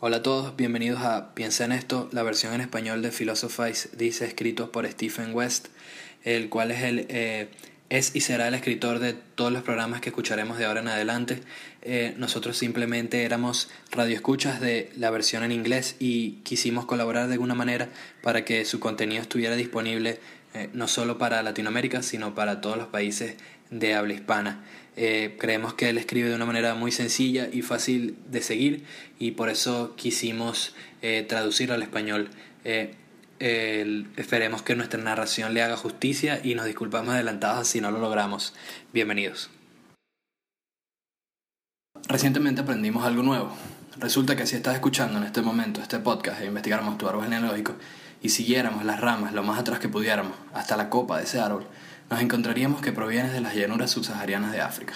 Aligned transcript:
Hola 0.00 0.18
a 0.18 0.22
todos, 0.22 0.56
bienvenidos 0.56 1.00
a 1.02 1.34
Piensa 1.34 1.64
en 1.64 1.70
esto, 1.70 2.08
la 2.10 2.24
versión 2.24 2.52
en 2.52 2.60
español 2.60 3.00
de 3.00 3.10
Philosophize 3.10 3.90
dice 3.96 4.26
escrito 4.26 4.72
por 4.72 4.86
Stephen 4.90 5.32
West, 5.32 5.68
el 6.24 6.48
cual 6.48 6.72
es 6.72 6.82
el 6.82 7.06
eh, 7.08 7.48
es 7.90 8.16
y 8.16 8.20
será 8.20 8.48
el 8.48 8.54
escritor 8.54 8.98
de 8.98 9.12
todos 9.12 9.52
los 9.52 9.62
programas 9.62 10.00
que 10.00 10.08
escucharemos 10.08 10.58
de 10.58 10.64
ahora 10.64 10.80
en 10.80 10.88
adelante. 10.88 11.40
Eh, 11.82 12.12
nosotros 12.18 12.58
simplemente 12.58 13.22
éramos 13.22 13.70
radioescuchas 13.92 14.60
de 14.60 14.90
la 14.96 15.10
versión 15.10 15.44
en 15.44 15.52
inglés 15.52 15.94
y 16.00 16.40
quisimos 16.42 16.86
colaborar 16.86 17.28
de 17.28 17.34
alguna 17.34 17.54
manera 17.54 17.88
para 18.20 18.44
que 18.44 18.64
su 18.64 18.80
contenido 18.80 19.22
estuviera 19.22 19.54
disponible 19.54 20.18
eh, 20.54 20.70
no 20.72 20.88
solo 20.88 21.18
para 21.18 21.42
Latinoamérica, 21.42 22.02
sino 22.02 22.34
para 22.34 22.60
todos 22.60 22.76
los 22.76 22.88
países 22.88 23.36
de 23.70 23.94
habla 23.94 24.14
hispana. 24.14 24.64
Eh, 24.96 25.36
creemos 25.40 25.74
que 25.74 25.88
él 25.88 25.98
escribe 25.98 26.28
de 26.28 26.36
una 26.36 26.46
manera 26.46 26.74
muy 26.74 26.92
sencilla 26.92 27.48
y 27.52 27.62
fácil 27.62 28.16
de 28.30 28.42
seguir 28.42 28.84
y 29.18 29.32
por 29.32 29.48
eso 29.48 29.94
quisimos 29.96 30.74
eh, 31.02 31.24
traducirlo 31.28 31.74
al 31.74 31.82
español. 31.82 32.30
Eh, 32.64 32.94
esperemos 34.16 34.62
que 34.62 34.76
nuestra 34.76 35.02
narración 35.02 35.52
le 35.52 35.62
haga 35.62 35.76
justicia 35.76 36.40
y 36.42 36.54
nos 36.54 36.66
disculpamos 36.66 37.14
adelantados 37.14 37.66
si 37.68 37.80
no 37.80 37.90
lo 37.90 37.98
logramos. 37.98 38.54
Bienvenidos. 38.92 39.50
Recientemente 42.08 42.60
aprendimos 42.60 43.04
algo 43.04 43.22
nuevo. 43.22 43.52
Resulta 43.98 44.36
que 44.36 44.46
si 44.46 44.56
estás 44.56 44.74
escuchando 44.74 45.18
en 45.18 45.24
este 45.24 45.42
momento 45.42 45.80
este 45.80 45.98
podcast 45.98 46.40
e 46.40 46.46
investigáramos 46.46 46.98
tu 46.98 47.08
árbol 47.08 47.24
genealógico 47.24 47.74
y 48.22 48.28
siguiéramos 48.28 48.84
las 48.84 49.00
ramas 49.00 49.32
lo 49.32 49.42
más 49.42 49.58
atrás 49.58 49.80
que 49.80 49.88
pudiéramos, 49.88 50.36
hasta 50.52 50.76
la 50.76 50.88
copa 50.88 51.18
de 51.18 51.24
ese 51.24 51.40
árbol, 51.40 51.66
nos 52.10 52.20
encontraríamos 52.20 52.80
que 52.80 52.92
proviene 52.92 53.30
de 53.30 53.40
las 53.40 53.54
llanuras 53.54 53.90
subsaharianas 53.90 54.52
de 54.52 54.60
África. 54.60 54.94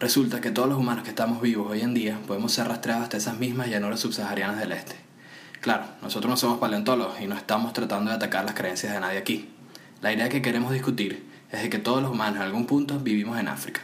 Resulta 0.00 0.40
que 0.40 0.50
todos 0.50 0.68
los 0.68 0.78
humanos 0.78 1.04
que 1.04 1.10
estamos 1.10 1.40
vivos 1.40 1.70
hoy 1.70 1.80
en 1.80 1.94
día 1.94 2.18
podemos 2.26 2.52
ser 2.52 2.68
rastreados 2.68 3.04
hasta 3.04 3.16
esas 3.16 3.38
mismas 3.38 3.68
llanuras 3.68 4.00
subsaharianas 4.00 4.58
del 4.58 4.72
este. 4.72 4.96
Claro, 5.60 5.84
nosotros 6.02 6.28
no 6.28 6.36
somos 6.36 6.58
paleontólogos 6.58 7.20
y 7.20 7.26
no 7.26 7.36
estamos 7.36 7.72
tratando 7.72 8.10
de 8.10 8.16
atacar 8.16 8.44
las 8.44 8.54
creencias 8.54 8.92
de 8.92 9.00
nadie 9.00 9.18
aquí. 9.18 9.50
La 10.00 10.12
idea 10.12 10.28
que 10.28 10.42
queremos 10.42 10.72
discutir 10.72 11.24
es 11.52 11.62
de 11.62 11.70
que 11.70 11.78
todos 11.78 12.02
los 12.02 12.10
humanos 12.10 12.36
en 12.36 12.42
algún 12.42 12.66
punto 12.66 12.98
vivimos 12.98 13.38
en 13.38 13.46
África. 13.46 13.82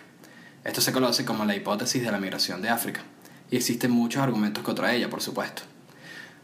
Esto 0.64 0.80
se 0.80 0.92
conoce 0.92 1.24
como 1.24 1.44
la 1.44 1.54
hipótesis 1.54 2.02
de 2.02 2.10
la 2.10 2.18
migración 2.18 2.62
de 2.62 2.68
África, 2.68 3.02
y 3.50 3.56
existen 3.56 3.90
muchos 3.90 4.22
argumentos 4.22 4.64
contra 4.64 4.92
ella, 4.92 5.08
por 5.08 5.22
supuesto. 5.22 5.62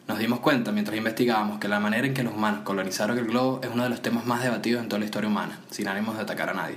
Nos 0.07 0.19
dimos 0.19 0.41
cuenta 0.41 0.71
mientras 0.71 0.99
investigábamos 0.99 1.59
que 1.59 1.69
la 1.69 1.81
manera 1.81 2.07
en 2.07 2.13
que 2.13 2.23
los 2.23 2.35
humanos 2.35 2.61
colonizaron 2.63 3.17
el 3.17 3.25
globo 3.25 3.61
es 3.63 3.71
uno 3.73 3.85
de 3.85 3.89
los 3.89 4.03
temas 4.03 4.27
más 4.27 4.43
debatidos 4.43 4.83
en 4.83 4.89
toda 4.91 5.01
la 5.01 5.07
historia 5.07 5.31
humana, 5.31 5.61
sin 5.71 5.89
ánimos 5.89 6.17
de 6.17 6.23
atacar 6.23 6.51
a 6.51 6.55
nadie. 6.55 6.77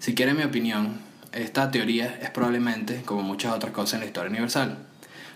Si 0.00 0.14
quieren 0.14 0.36
mi 0.36 0.42
opinión, 0.42 0.98
esta 1.30 1.70
teoría 1.70 2.18
es 2.20 2.30
probablemente, 2.30 3.02
como 3.02 3.22
muchas 3.22 3.54
otras 3.54 3.72
cosas 3.72 3.94
en 3.94 4.00
la 4.00 4.06
historia 4.06 4.30
universal. 4.30 4.78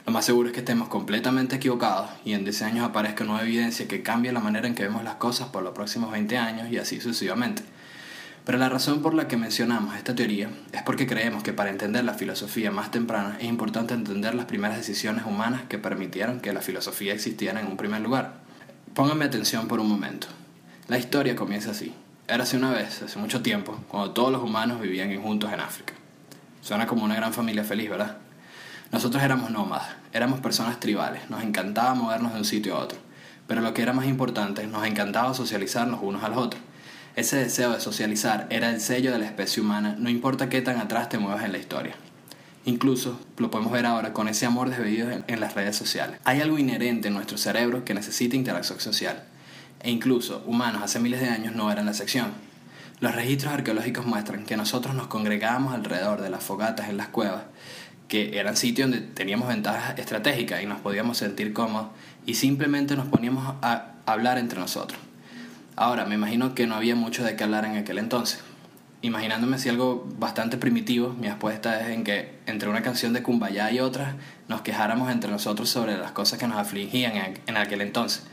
Lo 0.05 0.13
más 0.13 0.25
seguro 0.25 0.49
es 0.49 0.53
que 0.53 0.61
estemos 0.61 0.89
completamente 0.89 1.57
equivocados 1.57 2.11
y 2.25 2.33
en 2.33 2.43
10 2.43 2.63
años 2.63 2.89
aparezca 2.89 3.23
nueva 3.23 3.43
evidencia 3.43 3.87
que 3.87 4.03
cambie 4.03 4.33
la 4.33 4.41
manera 4.41 4.67
en 4.67 4.75
que 4.75 4.83
vemos 4.83 5.05
las 5.05 5.15
cosas 5.15 5.49
por 5.49 5.63
los 5.63 5.75
próximos 5.75 6.11
20 6.11 6.39
años 6.39 6.73
y 6.73 6.79
así 6.79 7.01
sucesivamente. 7.01 7.63
Pero 8.45 8.59
la 8.59 8.69
razón 8.69 9.03
por 9.03 9.15
la 9.15 9.29
que 9.29 9.37
mencionamos 9.37 9.97
esta 9.97 10.15
teoría 10.15 10.51
es 10.73 10.83
porque 10.83 11.07
creemos 11.07 11.43
que 11.43 11.53
para 11.53 11.71
entender 11.71 12.05
la 12.05 12.15
filosofía 12.15 12.71
más 12.71 12.91
temprana 12.91 13.37
es 13.39 13.45
importante 13.45 13.95
entender 13.95 14.35
las 14.35 14.47
primeras 14.47 14.79
decisiones 14.79 15.25
humanas 15.27 15.63
que 15.69 15.79
permitieron 15.79 16.41
que 16.41 16.53
la 16.53 16.63
filosofía 16.63 17.13
existiera 17.13 17.61
en 17.61 17.67
un 17.67 17.77
primer 17.77 18.01
lugar. 18.01 18.35
Pónganme 18.95 19.27
atención 19.27 19.69
por 19.69 19.79
un 19.79 19.89
momento. 19.89 20.27
La 20.89 20.99
historia 20.99 21.37
comienza 21.37 21.71
así. 21.71 21.95
Hace 22.27 22.57
una 22.57 22.71
vez, 22.71 23.03
hace 23.03 23.19
mucho 23.19 23.43
tiempo, 23.43 23.79
cuando 23.89 24.13
todos 24.13 24.33
los 24.33 24.43
humanos 24.43 24.81
vivían 24.81 25.15
juntos 25.21 25.53
en 25.53 25.61
África. 25.61 25.95
Suena 26.63 26.87
como 26.87 27.05
una 27.05 27.15
gran 27.15 27.33
familia 27.33 27.65
feliz, 27.65 27.91
¿verdad? 27.91 28.19
Nosotros 28.93 29.23
éramos 29.23 29.51
nómadas, 29.51 29.89
éramos 30.13 30.41
personas 30.41 30.81
tribales, 30.81 31.29
nos 31.31 31.43
encantaba 31.43 31.95
movernos 31.95 32.33
de 32.33 32.39
un 32.39 32.45
sitio 32.45 32.75
a 32.75 32.81
otro. 32.81 32.99
Pero 33.47 33.61
lo 33.61 33.75
que 33.75 33.83
era 33.83 33.93
más 33.93 34.07
importante, 34.07 34.67
nos 34.67 34.85
encantaba 34.87 35.35
socializarnos 35.35 36.01
unos 36.03 36.25
a 36.25 36.29
los 36.29 36.39
otros. 36.39 36.63
Ese 37.17 37.37
deseo 37.37 37.73
de 37.73 37.81
socializar 37.81 38.47
era 38.51 38.71
el 38.71 38.81
sello 38.81 39.11
de 39.11 39.19
la 39.19 39.27
especie 39.27 39.63
humana, 39.63 39.97
no 39.99 40.11
importa 40.11 40.49
qué 40.49 40.63
tan 40.63 40.79
atrás 40.79 41.09
te 41.09 41.19
muevas 41.19 41.45
en 41.45 41.53
la 41.53 41.59
historia. 41.59 41.97
Incluso 42.65 43.19
lo 43.39 43.51
podemos 43.51 43.73
ver 43.73 43.85
ahora 43.85 44.13
con 44.13 44.29
ese 44.29 44.47
amor 44.47 44.71
desvedido 44.71 45.09
en, 45.27 45.41
las 45.41 45.55
redes 45.55 45.75
sociales. 45.75 46.21
Hay 46.25 46.41
algo 46.41 46.59
inherente 46.59 47.09
en 47.09 47.15
nuestro 47.15 47.37
cerebro 47.37 47.85
que 47.85 47.95
necesita 47.95 48.37
interacción 48.37 48.79
social. 48.81 49.25
E 49.83 49.91
incluso 49.91 50.45
humanos 50.47 50.83
hace 50.83 51.01
miles 51.01 51.21
de 51.21 51.31
años 51.31 51.55
no 51.55 51.73
eran 51.73 51.87
la 51.87 51.91
excepción. 51.91 52.29
Los 53.01 53.15
registros 53.15 53.55
arqueológicos 53.55 54.07
muestran 54.07 54.45
que 54.45 54.57
nosotros 54.57 54.95
nos 54.95 55.09
congregábamos 55.09 55.75
alrededor 55.75 56.21
de 56.21 56.31
las 56.31 56.45
fogatas 56.45 56.91
en 56.91 56.99
las 56.99 57.09
cuevas, 57.09 57.43
que 58.09 58.39
eran 58.39 58.57
sitios 58.57 58.91
donde 58.91 59.05
teníamos 59.05 59.49
ventajas 59.49 59.99
estratégicas 59.99 60.63
y 60.63 60.67
nos 60.67 60.81
podíamos 60.81 61.17
sentir 61.17 61.55
cómodos, 61.55 61.89
y 62.27 62.35
simplemente 62.35 62.95
nos 62.95 63.09
poníamos 63.09 63.57
a 63.63 63.95
hablar 64.05 64.37
entre 64.37 64.61
nosotros. 64.61 65.01
Ahora, 65.81 66.05
me 66.05 66.15
imagino 66.15 66.55
que 66.55 66.67
no 66.67 66.75
había 66.75 66.95
mucho 66.95 67.25
de 67.25 67.37
qué 67.37 67.45
hablar 67.45 67.65
en 67.65 67.79
aquel 67.79 67.97
entonces. 67.97 68.41
Imaginándome 69.01 69.59
si 69.59 69.71
algo 69.71 70.07
bastante 70.19 70.59
primitivo, 70.59 71.15
mi 71.19 71.29
apuesta 71.29 71.81
es 71.81 71.89
en 71.89 72.05
que 72.05 72.35
entre 72.45 72.69
una 72.69 72.83
canción 72.83 73.15
de 73.15 73.23
Kumbaya 73.23 73.71
y 73.71 73.81
otra 73.81 74.17
nos 74.47 74.61
quejáramos 74.61 75.11
entre 75.11 75.31
nosotros 75.31 75.71
sobre 75.71 75.97
las 75.97 76.13
cosas 76.13 76.39
que 76.39 76.47
nos 76.47 76.59
afligían 76.59 77.35
en 77.47 77.57
aquel 77.57 77.81
entonces. 77.81 78.27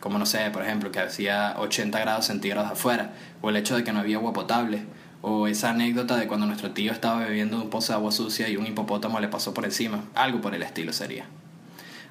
Como 0.00 0.18
no 0.18 0.24
sé, 0.24 0.50
por 0.50 0.62
ejemplo, 0.62 0.90
que 0.92 1.00
hacía 1.00 1.54
80 1.58 2.00
grados 2.00 2.24
centígrados 2.24 2.72
afuera, 2.72 3.12
o 3.42 3.50
el 3.50 3.56
hecho 3.56 3.76
de 3.76 3.84
que 3.84 3.92
no 3.92 3.98
había 3.98 4.16
agua 4.16 4.32
potable, 4.32 4.84
o 5.20 5.46
esa 5.46 5.72
anécdota 5.72 6.16
de 6.16 6.26
cuando 6.26 6.46
nuestro 6.46 6.70
tío 6.70 6.90
estaba 6.90 7.20
bebiendo 7.20 7.60
un 7.60 7.68
pozo 7.68 7.92
de 7.92 7.98
agua 7.98 8.12
sucia 8.12 8.48
y 8.48 8.56
un 8.56 8.66
hipopótamo 8.66 9.20
le 9.20 9.28
pasó 9.28 9.52
por 9.52 9.66
encima, 9.66 10.04
algo 10.14 10.40
por 10.40 10.54
el 10.54 10.62
estilo 10.62 10.94
sería. 10.94 11.26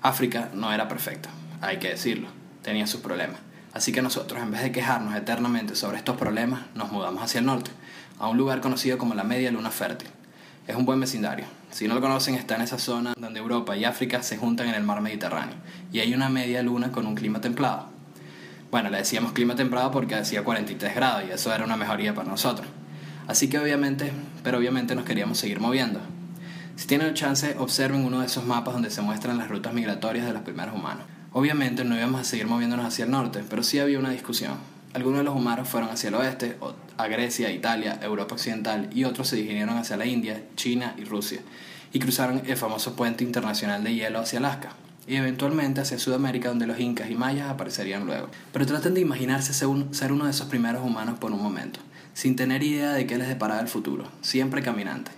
África 0.03 0.49
no 0.53 0.71
era 0.71 0.87
perfecta, 0.87 1.31
hay 1.61 1.77
que 1.77 1.89
decirlo, 1.89 2.27
tenía 2.61 2.85
sus 2.85 3.01
problemas 3.01 3.39
Así 3.73 3.91
que 3.91 4.01
nosotros, 4.01 4.41
en 4.41 4.51
vez 4.51 4.61
de 4.61 4.72
quejarnos 4.72 5.16
eternamente 5.16 5.75
sobre 5.75 5.97
estos 5.97 6.16
problemas, 6.16 6.61
nos 6.75 6.91
mudamos 6.91 7.23
hacia 7.23 7.39
el 7.39 7.47
norte, 7.47 7.72
a 8.19 8.28
un 8.28 8.38
lugar 8.38 8.61
conocido 8.61 9.00
como 9.00 9.16
la 9.16 9.23
Media 9.23 9.51
Luna 9.51 9.72
Fértil. 9.72 10.09
Es 10.67 10.75
un 10.75 10.85
buen 10.85 11.00
vecindario. 11.00 11.45
Si 11.72 11.88
no 11.88 11.95
lo 11.95 12.01
conocen, 12.01 12.35
está 12.35 12.56
en 12.56 12.62
esa 12.62 12.78
zona 12.78 13.13
donde 13.17 13.39
Europa 13.39 13.75
y 13.75 13.83
África 13.83 14.22
se 14.22 14.38
juntan 14.38 14.69
en 14.69 14.75
el 14.75 14.83
mar 14.83 15.01
Mediterráneo, 15.01 15.56
y 15.91 16.00
hay 16.00 16.13
una 16.13 16.29
media 16.29 16.62
luna 16.62 16.91
con 16.91 17.07
un 17.07 17.16
clima 17.16 17.41
templado. 17.41 17.88
Bueno, 18.69 18.89
le 18.89 18.97
decíamos 18.97 19.33
clima 19.33 19.56
templado 19.56 19.91
porque 19.91 20.16
hacía 20.16 20.44
43 20.44 20.95
grados 20.95 21.23
y 21.28 21.31
eso 21.31 21.53
era 21.53 21.66
una 21.66 21.75
mejoría 21.75 22.13
para 22.13 22.29
nosotros. 22.29 22.67
Así 23.28 23.50
que 23.50 23.59
obviamente, 23.59 24.12
pero 24.44 24.57
obviamente 24.57 24.95
nos 24.95 25.06
queríamos 25.06 25.38
seguir 25.38 25.59
moviendo. 25.59 26.00
Si 26.75 26.88
tienen 26.88 27.07
el 27.07 27.13
chance, 27.13 27.56
observen 27.59 28.06
uno 28.06 28.19
de 28.22 28.28
esos 28.28 28.45
mapas 28.45 28.73
donde 28.73 28.89
se 28.89 29.01
muestran 29.01 29.38
las 29.38 29.47
rutas 29.47 29.73
migratorias 29.73 30.25
de 30.25 30.33
los 30.33 30.41
primeros 30.44 30.75
humanos. 30.75 31.06
Obviamente 31.35 31.83
no 31.83 31.97
íbamos 31.97 32.21
a 32.21 32.23
seguir 32.25 32.45
moviéndonos 32.45 32.85
hacia 32.85 33.05
el 33.05 33.11
norte, 33.11 33.44
pero 33.49 33.63
sí 33.63 33.79
había 33.79 33.97
una 33.97 34.11
discusión. 34.11 34.53
Algunos 34.94 35.19
de 35.19 35.23
los 35.23 35.35
humanos 35.35 35.67
fueron 35.67 35.89
hacia 35.89 36.09
el 36.09 36.16
oeste, 36.16 36.57
a 36.95 37.07
Grecia, 37.07 37.51
Italia, 37.51 37.99
Europa 38.03 38.35
Occidental, 38.35 38.88
y 38.94 39.05
otros 39.05 39.29
se 39.29 39.38
dirigieron 39.38 39.75
hacia 39.77 39.97
la 39.97 40.05
India, 40.05 40.44
China 40.55 40.94
y 40.95 41.05
Rusia, 41.05 41.41
y 41.91 41.97
cruzaron 41.97 42.44
el 42.45 42.55
famoso 42.55 42.95
puente 42.95 43.23
internacional 43.23 43.83
de 43.83 43.95
hielo 43.95 44.19
hacia 44.19 44.38
Alaska, 44.38 44.73
y 45.07 45.16
eventualmente 45.16 45.81
hacia 45.81 45.97
Sudamérica 45.97 46.49
donde 46.49 46.67
los 46.67 46.79
incas 46.79 47.09
y 47.09 47.16
mayas 47.16 47.50
aparecerían 47.50 48.05
luego. 48.05 48.29
Pero 48.51 48.67
traten 48.67 48.94
de 48.94 49.01
imaginarse 49.01 49.53
ser 49.55 50.11
uno 50.11 50.25
de 50.25 50.31
esos 50.31 50.45
primeros 50.45 50.83
humanos 50.83 51.17
por 51.17 51.31
un 51.31 51.41
momento, 51.41 51.79
sin 52.13 52.35
tener 52.35 52.61
idea 52.61 52.94
de 52.94 53.07
qué 53.07 53.17
les 53.17 53.27
deparaba 53.27 53.59
el 53.59 53.67
futuro, 53.67 54.07
siempre 54.21 54.61
caminante. 54.61 55.09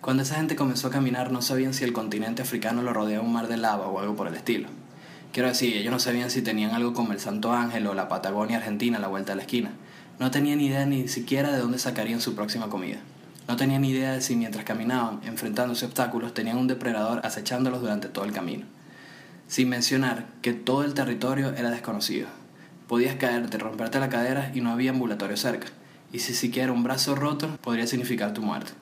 Cuando 0.00 0.24
esa 0.24 0.34
gente 0.34 0.56
comenzó 0.56 0.88
a 0.88 0.90
caminar 0.90 1.30
no 1.30 1.42
sabían 1.42 1.74
si 1.74 1.84
el 1.84 1.92
continente 1.92 2.42
africano 2.42 2.82
lo 2.82 2.92
rodeaba 2.92 3.24
un 3.24 3.32
mar 3.32 3.46
de 3.46 3.56
lava 3.56 3.86
o 3.86 4.00
algo 4.00 4.16
por 4.16 4.26
el 4.26 4.34
estilo. 4.34 4.68
Quiero 5.32 5.48
decir, 5.48 5.76
ellos 5.76 5.92
no 5.92 6.00
sabían 6.00 6.28
si 6.28 6.42
tenían 6.42 6.72
algo 6.72 6.92
como 6.92 7.12
el 7.12 7.20
Santo 7.20 7.52
Ángel 7.52 7.86
o 7.86 7.94
la 7.94 8.08
Patagonia 8.08 8.56
Argentina 8.56 8.98
a 8.98 9.00
la 9.00 9.06
vuelta 9.06 9.30
de 9.32 9.36
la 9.36 9.42
esquina. 9.42 9.70
No 10.18 10.32
tenían 10.32 10.60
idea 10.60 10.84
ni 10.86 11.06
siquiera 11.06 11.52
de 11.52 11.58
dónde 11.60 11.78
sacarían 11.78 12.20
su 12.20 12.34
próxima 12.34 12.68
comida. 12.68 12.98
No 13.46 13.56
tenían 13.56 13.84
idea 13.84 14.12
de 14.12 14.22
si 14.22 14.34
mientras 14.34 14.64
caminaban, 14.64 15.20
enfrentándose 15.24 15.86
obstáculos, 15.86 16.34
tenían 16.34 16.58
un 16.58 16.66
depredador 16.66 17.20
acechándolos 17.24 17.80
durante 17.80 18.08
todo 18.08 18.24
el 18.24 18.32
camino. 18.32 18.66
Sin 19.46 19.68
mencionar 19.68 20.26
que 20.42 20.52
todo 20.52 20.82
el 20.82 20.94
territorio 20.94 21.54
era 21.54 21.70
desconocido. 21.70 22.26
Podías 22.88 23.14
caerte, 23.14 23.56
romperte 23.56 24.00
la 24.00 24.08
cadera 24.08 24.50
y 24.52 24.60
no 24.60 24.72
había 24.72 24.90
ambulatorio 24.90 25.36
cerca. 25.36 25.68
Y 26.12 26.18
si 26.18 26.34
siquiera 26.34 26.72
un 26.72 26.82
brazo 26.82 27.14
roto, 27.14 27.56
podría 27.62 27.86
significar 27.86 28.34
tu 28.34 28.42
muerte. 28.42 28.72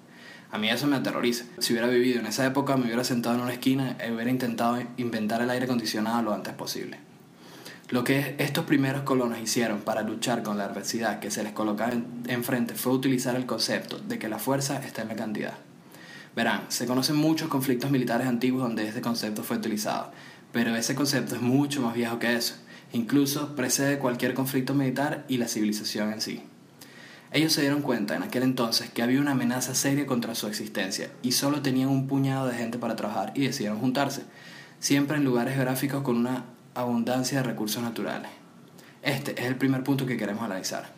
A 0.50 0.58
mí 0.58 0.70
eso 0.70 0.86
me 0.86 0.96
aterroriza. 0.96 1.44
Si 1.58 1.72
hubiera 1.72 1.88
vivido 1.88 2.20
en 2.20 2.26
esa 2.26 2.46
época, 2.46 2.76
me 2.76 2.86
hubiera 2.86 3.04
sentado 3.04 3.34
en 3.36 3.42
una 3.42 3.52
esquina 3.52 3.98
y 4.06 4.10
hubiera 4.10 4.30
intentado 4.30 4.82
inventar 4.96 5.42
el 5.42 5.50
aire 5.50 5.66
acondicionado 5.66 6.22
lo 6.22 6.32
antes 6.32 6.54
posible. 6.54 6.98
Lo 7.90 8.04
que 8.04 8.34
estos 8.38 8.64
primeros 8.64 9.02
colonos 9.02 9.38
hicieron 9.38 9.80
para 9.80 10.02
luchar 10.02 10.42
con 10.42 10.58
la 10.58 10.64
adversidad 10.64 11.20
que 11.20 11.30
se 11.30 11.42
les 11.42 11.52
colocaba 11.52 11.92
enfrente 12.26 12.74
fue 12.74 12.92
utilizar 12.92 13.34
el 13.34 13.46
concepto 13.46 13.98
de 13.98 14.18
que 14.18 14.28
la 14.28 14.38
fuerza 14.38 14.78
está 14.84 15.02
en 15.02 15.08
la 15.08 15.16
cantidad. 15.16 15.54
Verán, 16.36 16.66
se 16.68 16.86
conocen 16.86 17.16
muchos 17.16 17.48
conflictos 17.48 17.90
militares 17.90 18.26
antiguos 18.26 18.62
donde 18.62 18.86
este 18.86 19.00
concepto 19.00 19.42
fue 19.42 19.56
utilizado, 19.56 20.12
pero 20.52 20.76
ese 20.76 20.94
concepto 20.94 21.34
es 21.34 21.42
mucho 21.42 21.82
más 21.82 21.94
viejo 21.94 22.18
que 22.18 22.34
eso. 22.34 22.56
Incluso 22.92 23.54
precede 23.54 23.98
cualquier 23.98 24.34
conflicto 24.34 24.74
militar 24.74 25.24
y 25.28 25.38
la 25.38 25.48
civilización 25.48 26.12
en 26.12 26.20
sí. 26.20 26.42
Ellos 27.30 27.52
se 27.52 27.60
dieron 27.60 27.82
cuenta 27.82 28.16
en 28.16 28.22
aquel 28.22 28.42
entonces 28.42 28.88
que 28.88 29.02
había 29.02 29.20
una 29.20 29.32
amenaza 29.32 29.74
seria 29.74 30.06
contra 30.06 30.34
su 30.34 30.46
existencia 30.46 31.10
y 31.22 31.32
solo 31.32 31.60
tenían 31.60 31.90
un 31.90 32.06
puñado 32.06 32.46
de 32.46 32.56
gente 32.56 32.78
para 32.78 32.96
trabajar 32.96 33.32
y 33.34 33.46
decidieron 33.46 33.78
juntarse. 33.78 34.22
siempre 34.80 35.16
en 35.16 35.24
lugares 35.24 35.54
geográficos 35.54 36.02
con 36.02 36.16
una 36.16 36.44
abundancia 36.74 37.38
de 37.38 37.44
recursos 37.44 37.82
naturales. 37.82 38.30
Este 39.02 39.32
es 39.32 39.46
el 39.46 39.56
primer 39.56 39.82
punto 39.82 40.06
que 40.06 40.16
queremos 40.16 40.44
analizar. 40.44 40.92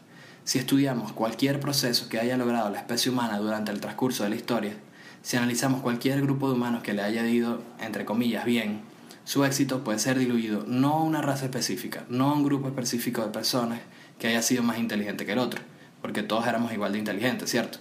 Si 0.45 0.59
estudiamos 0.59 1.13
cualquier 1.13 1.61
proceso 1.61 2.09
que 2.09 2.19
haya 2.19 2.37
logrado 2.37 2.71
la 2.71 2.79
especie 2.79 3.11
humana 3.11 3.39
durante 3.39 3.73
el 3.73 3.81
transcurso 3.81 4.23
de 4.23 4.31
la 4.31 4.37
historia, 4.37 4.75
si 5.23 5.37
analizamos 5.37 5.81
cualquier 5.81 6.21
grupo 6.23 6.49
de 6.49 6.55
humanos 6.55 6.83
que 6.83 6.93
le 6.93 7.03
haya 7.03 7.27
ido, 7.27 7.63
entre 7.81 8.05
comillas, 8.05 8.45
bien, 8.45 8.83
su 9.25 9.45
éxito 9.45 9.85
puede 9.85 9.99
ser 9.99 10.19
diluido 10.19 10.65
no 10.67 10.95
a 10.95 11.03
una 11.03 11.23
raza 11.23 11.45
específica, 11.45 12.05
no 12.09 12.31
a 12.31 12.35
un 12.35 12.45
grupo 12.45 12.69
específico 12.69 13.23
de 13.23 13.29
personas 13.29 13.81
que 14.19 14.29
haya 14.29 14.43
sido 14.43 14.63
más 14.63 14.79
inteligente 14.79 15.25
que 15.25 15.33
el 15.33 15.39
otro, 15.39 15.61
porque 16.01 16.23
todos 16.23 16.47
éramos 16.47 16.73
igual 16.73 16.93
de 16.93 16.99
inteligentes, 16.99 17.51
¿cierto? 17.51 17.79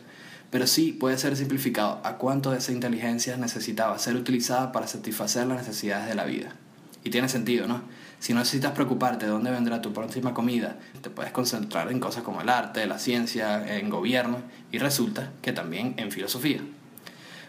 Pero 0.49 0.65
sí 0.67 0.93
puede 0.93 1.17
ser 1.17 1.35
simplificado 1.35 2.01
a 2.03 2.17
cuánto 2.17 2.51
de 2.51 2.57
esa 2.57 2.71
inteligencia 2.71 3.37
necesitaba 3.37 3.99
ser 3.99 4.15
utilizada 4.15 4.71
para 4.71 4.87
satisfacer 4.87 5.45
las 5.47 5.59
necesidades 5.59 6.07
de 6.07 6.15
la 6.15 6.25
vida. 6.25 6.53
Y 7.03 7.11
tiene 7.11 7.29
sentido, 7.29 7.67
¿no? 7.67 7.81
Si 8.19 8.33
no 8.33 8.39
necesitas 8.39 8.73
preocuparte 8.73 9.25
de 9.25 9.31
dónde 9.31 9.51
vendrá 9.51 9.81
tu 9.81 9.93
próxima 9.93 10.33
comida, 10.33 10.77
te 11.01 11.09
puedes 11.09 11.31
concentrar 11.31 11.89
en 11.91 11.99
cosas 11.99 12.23
como 12.23 12.41
el 12.41 12.49
arte, 12.49 12.85
la 12.85 12.99
ciencia, 12.99 13.77
en 13.77 13.89
gobierno 13.89 14.39
y 14.71 14.79
resulta 14.79 15.31
que 15.41 15.53
también 15.53 15.93
en 15.97 16.11
filosofía. 16.11 16.59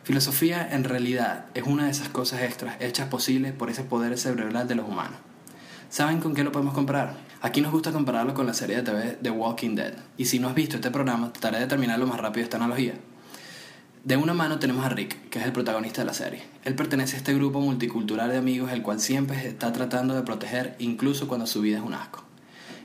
Filosofía 0.05 0.69
en 0.71 0.85
realidad 0.85 1.47
es 1.55 1.65
una 1.65 1.87
de 1.87 1.91
esas 1.91 2.09
cosas 2.09 2.43
extras 2.43 2.77
hechas 2.81 3.09
posibles 3.09 3.53
por 3.53 3.71
ese 3.71 3.83
poder 3.83 4.17
cerebral 4.17 4.69
de 4.69 4.77
los 4.77 4.89
humanos. 4.89 5.19
¿Saben 5.89 6.21
con 6.21 6.35
qué 6.35 6.45
lo 6.45 6.53
podemos 6.53 6.75
comparar? 6.75 7.15
Aquí 7.43 7.63
nos 7.63 7.73
gusta 7.73 7.91
compararlo 7.91 8.35
con 8.35 8.47
la 8.47 8.53
serie 8.53 8.77
de 8.77 8.83
TV 8.83 9.19
The 9.23 9.31
Walking 9.31 9.75
Dead. 9.75 9.95
Y 10.19 10.27
si 10.27 10.39
no 10.39 10.49
has 10.49 10.55
visto 10.55 10.77
este 10.77 10.91
programa, 10.91 11.33
trataré 11.33 11.61
de 11.61 11.67
terminarlo 11.67 12.07
más 12.07 12.21
rápido 12.21 12.45
esta 12.45 12.59
analogía. 12.59 12.93
De 14.05 14.19
una 14.19 14.35
mano 14.35 14.59
tenemos 14.59 14.85
a 14.85 14.91
Rick, 14.91 15.31
que 15.31 15.39
es 15.39 15.47
el 15.47 15.53
protagonista 15.53 16.03
de 16.03 16.07
la 16.07 16.13
serie. 16.13 16.43
Él 16.65 16.75
pertenece 16.75 17.17
a 17.17 17.19
este 17.19 17.33
grupo 17.33 17.61
multicultural 17.61 18.29
de 18.29 18.37
amigos 18.37 18.71
el 18.73 18.83
cual 18.83 19.01
siempre 19.01 19.49
está 19.49 19.73
tratando 19.73 20.15
de 20.15 20.21
proteger 20.21 20.77
incluso 20.79 21.29
cuando 21.29 21.47
su 21.47 21.63
vida 21.63 21.79
es 21.79 21.83
un 21.83 21.95
asco. 21.95 22.23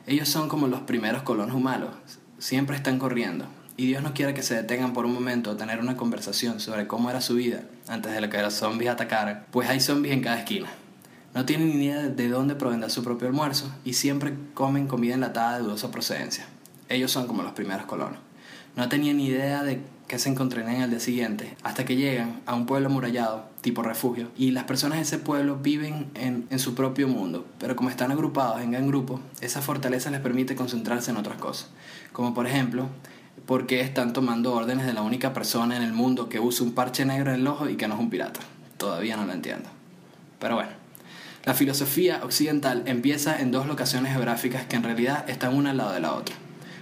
Ellos 0.07 0.30
son 0.30 0.48
como 0.48 0.68
los 0.68 0.81
primeros 0.81 1.24
colonos 1.24 1.56
humanos, 1.56 1.90
siempre 2.38 2.78
están 2.78 2.98
corriendo, 2.98 3.48
y 3.75 3.88
Dios 3.88 4.04
no 4.04 4.13
quiere 4.13 4.34
que 4.34 4.44
se 4.44 4.56
detengan 4.56 4.94
por 4.94 5.06
un 5.06 5.13
momento 5.13 5.51
a 5.51 5.58
tener 5.58 5.80
una 5.80 5.98
conversación 5.98 6.62
sobre 6.62 6.88
cómo 6.88 7.10
era 7.10 7.19
su 7.19 7.36
vida 7.36 7.63
antes 7.90 8.13
de 8.13 8.30
que 8.30 8.42
los 8.42 8.54
zombies 8.54 8.92
atacaran, 8.92 9.46
pues 9.51 9.68
hay 9.68 9.81
zombies 9.81 10.13
en 10.13 10.22
cada 10.22 10.40
esquina. 10.40 10.69
No 11.36 11.46
tienen 11.46 11.78
ni 11.78 11.86
idea 11.86 12.04
de 12.04 12.30
dónde 12.30 12.56
provendrá 12.56 12.90
su 12.90 13.04
propio 13.04 13.28
almuerzo 13.28 13.70
y 13.84 13.94
siempre 13.94 14.34
comen 14.54 14.88
comida 14.88 15.16
enlatada 15.16 15.58
de 15.58 15.64
dudosa 15.64 15.92
procedencia. 15.92 16.46
Ellos 16.88 17.12
son 17.12 17.28
como 17.28 17.44
los 17.44 17.52
primeros 17.52 17.86
colonos. 17.86 18.20
No 18.78 18.88
tenían 18.88 19.18
ni 19.18 19.28
idea 19.28 19.62
de 19.62 19.82
que 20.08 20.18
se 20.18 20.30
encontrarían 20.30 20.84
el 20.84 20.92
día 20.92 21.00
siguiente, 21.02 21.58
hasta 21.62 21.84
que 21.84 21.98
llegan 21.98 22.40
a 22.46 22.56
un 22.56 22.66
pueblo 22.66 22.88
amurallado, 22.88 23.50
tipo 23.60 23.84
refugio, 23.84 24.30
y 24.38 24.52
las 24.52 24.64
personas 24.64 25.00
de 25.00 25.02
ese 25.02 25.18
pueblo 25.18 25.58
viven 25.58 26.10
en, 26.14 26.48
en 26.50 26.60
su 26.60 26.74
propio 26.74 27.10
mundo, 27.10 27.46
pero 27.60 27.76
como 27.76 27.90
están 27.90 28.12
agrupados 28.12 28.62
en 28.62 28.72
gran 28.72 28.88
grupo, 28.88 29.20
esa 29.42 29.62
fortaleza 29.62 30.12
les 30.12 30.22
permite 30.22 30.56
concentrarse 30.56 31.12
en 31.12 31.18
otras 31.18 31.38
cosas, 31.38 31.70
como 32.14 32.34
por 32.34 32.48
ejemplo, 32.48 32.88
por 33.46 33.66
qué 33.66 33.82
están 33.82 34.14
tomando 34.14 34.54
órdenes 34.54 34.86
de 34.86 34.94
la 34.94 35.02
única 35.02 35.34
persona 35.34 35.76
en 35.76 35.84
el 35.84 35.92
mundo 35.92 36.30
que 36.30 36.40
usa 36.40 36.66
un 36.66 36.74
parche 36.74 37.04
negro 37.04 37.34
en 37.34 37.42
el 37.42 37.48
ojo 37.48 37.68
y 37.68 37.76
que 37.76 37.88
no 37.88 37.96
es 37.96 38.00
un 38.00 38.10
pirata. 38.10 38.40
Todavía 38.78 39.18
no 39.18 39.26
lo 39.26 39.34
entiendo. 39.34 39.70
Pero 40.40 40.56
bueno, 40.56 40.85
la 41.45 41.53
filosofía 41.53 42.21
occidental 42.24 42.81
empieza 42.88 43.39
en 43.39 43.51
dos 43.51 43.68
locaciones 43.68 44.13
geográficas 44.13 44.65
que 44.65 44.77
en 44.77 44.83
realidad 44.83 45.30
están 45.30 45.53
una 45.53 45.69
al 45.69 45.77
lado 45.77 45.94
de 45.94 46.00
la 46.00 46.13
otra. 46.13 46.36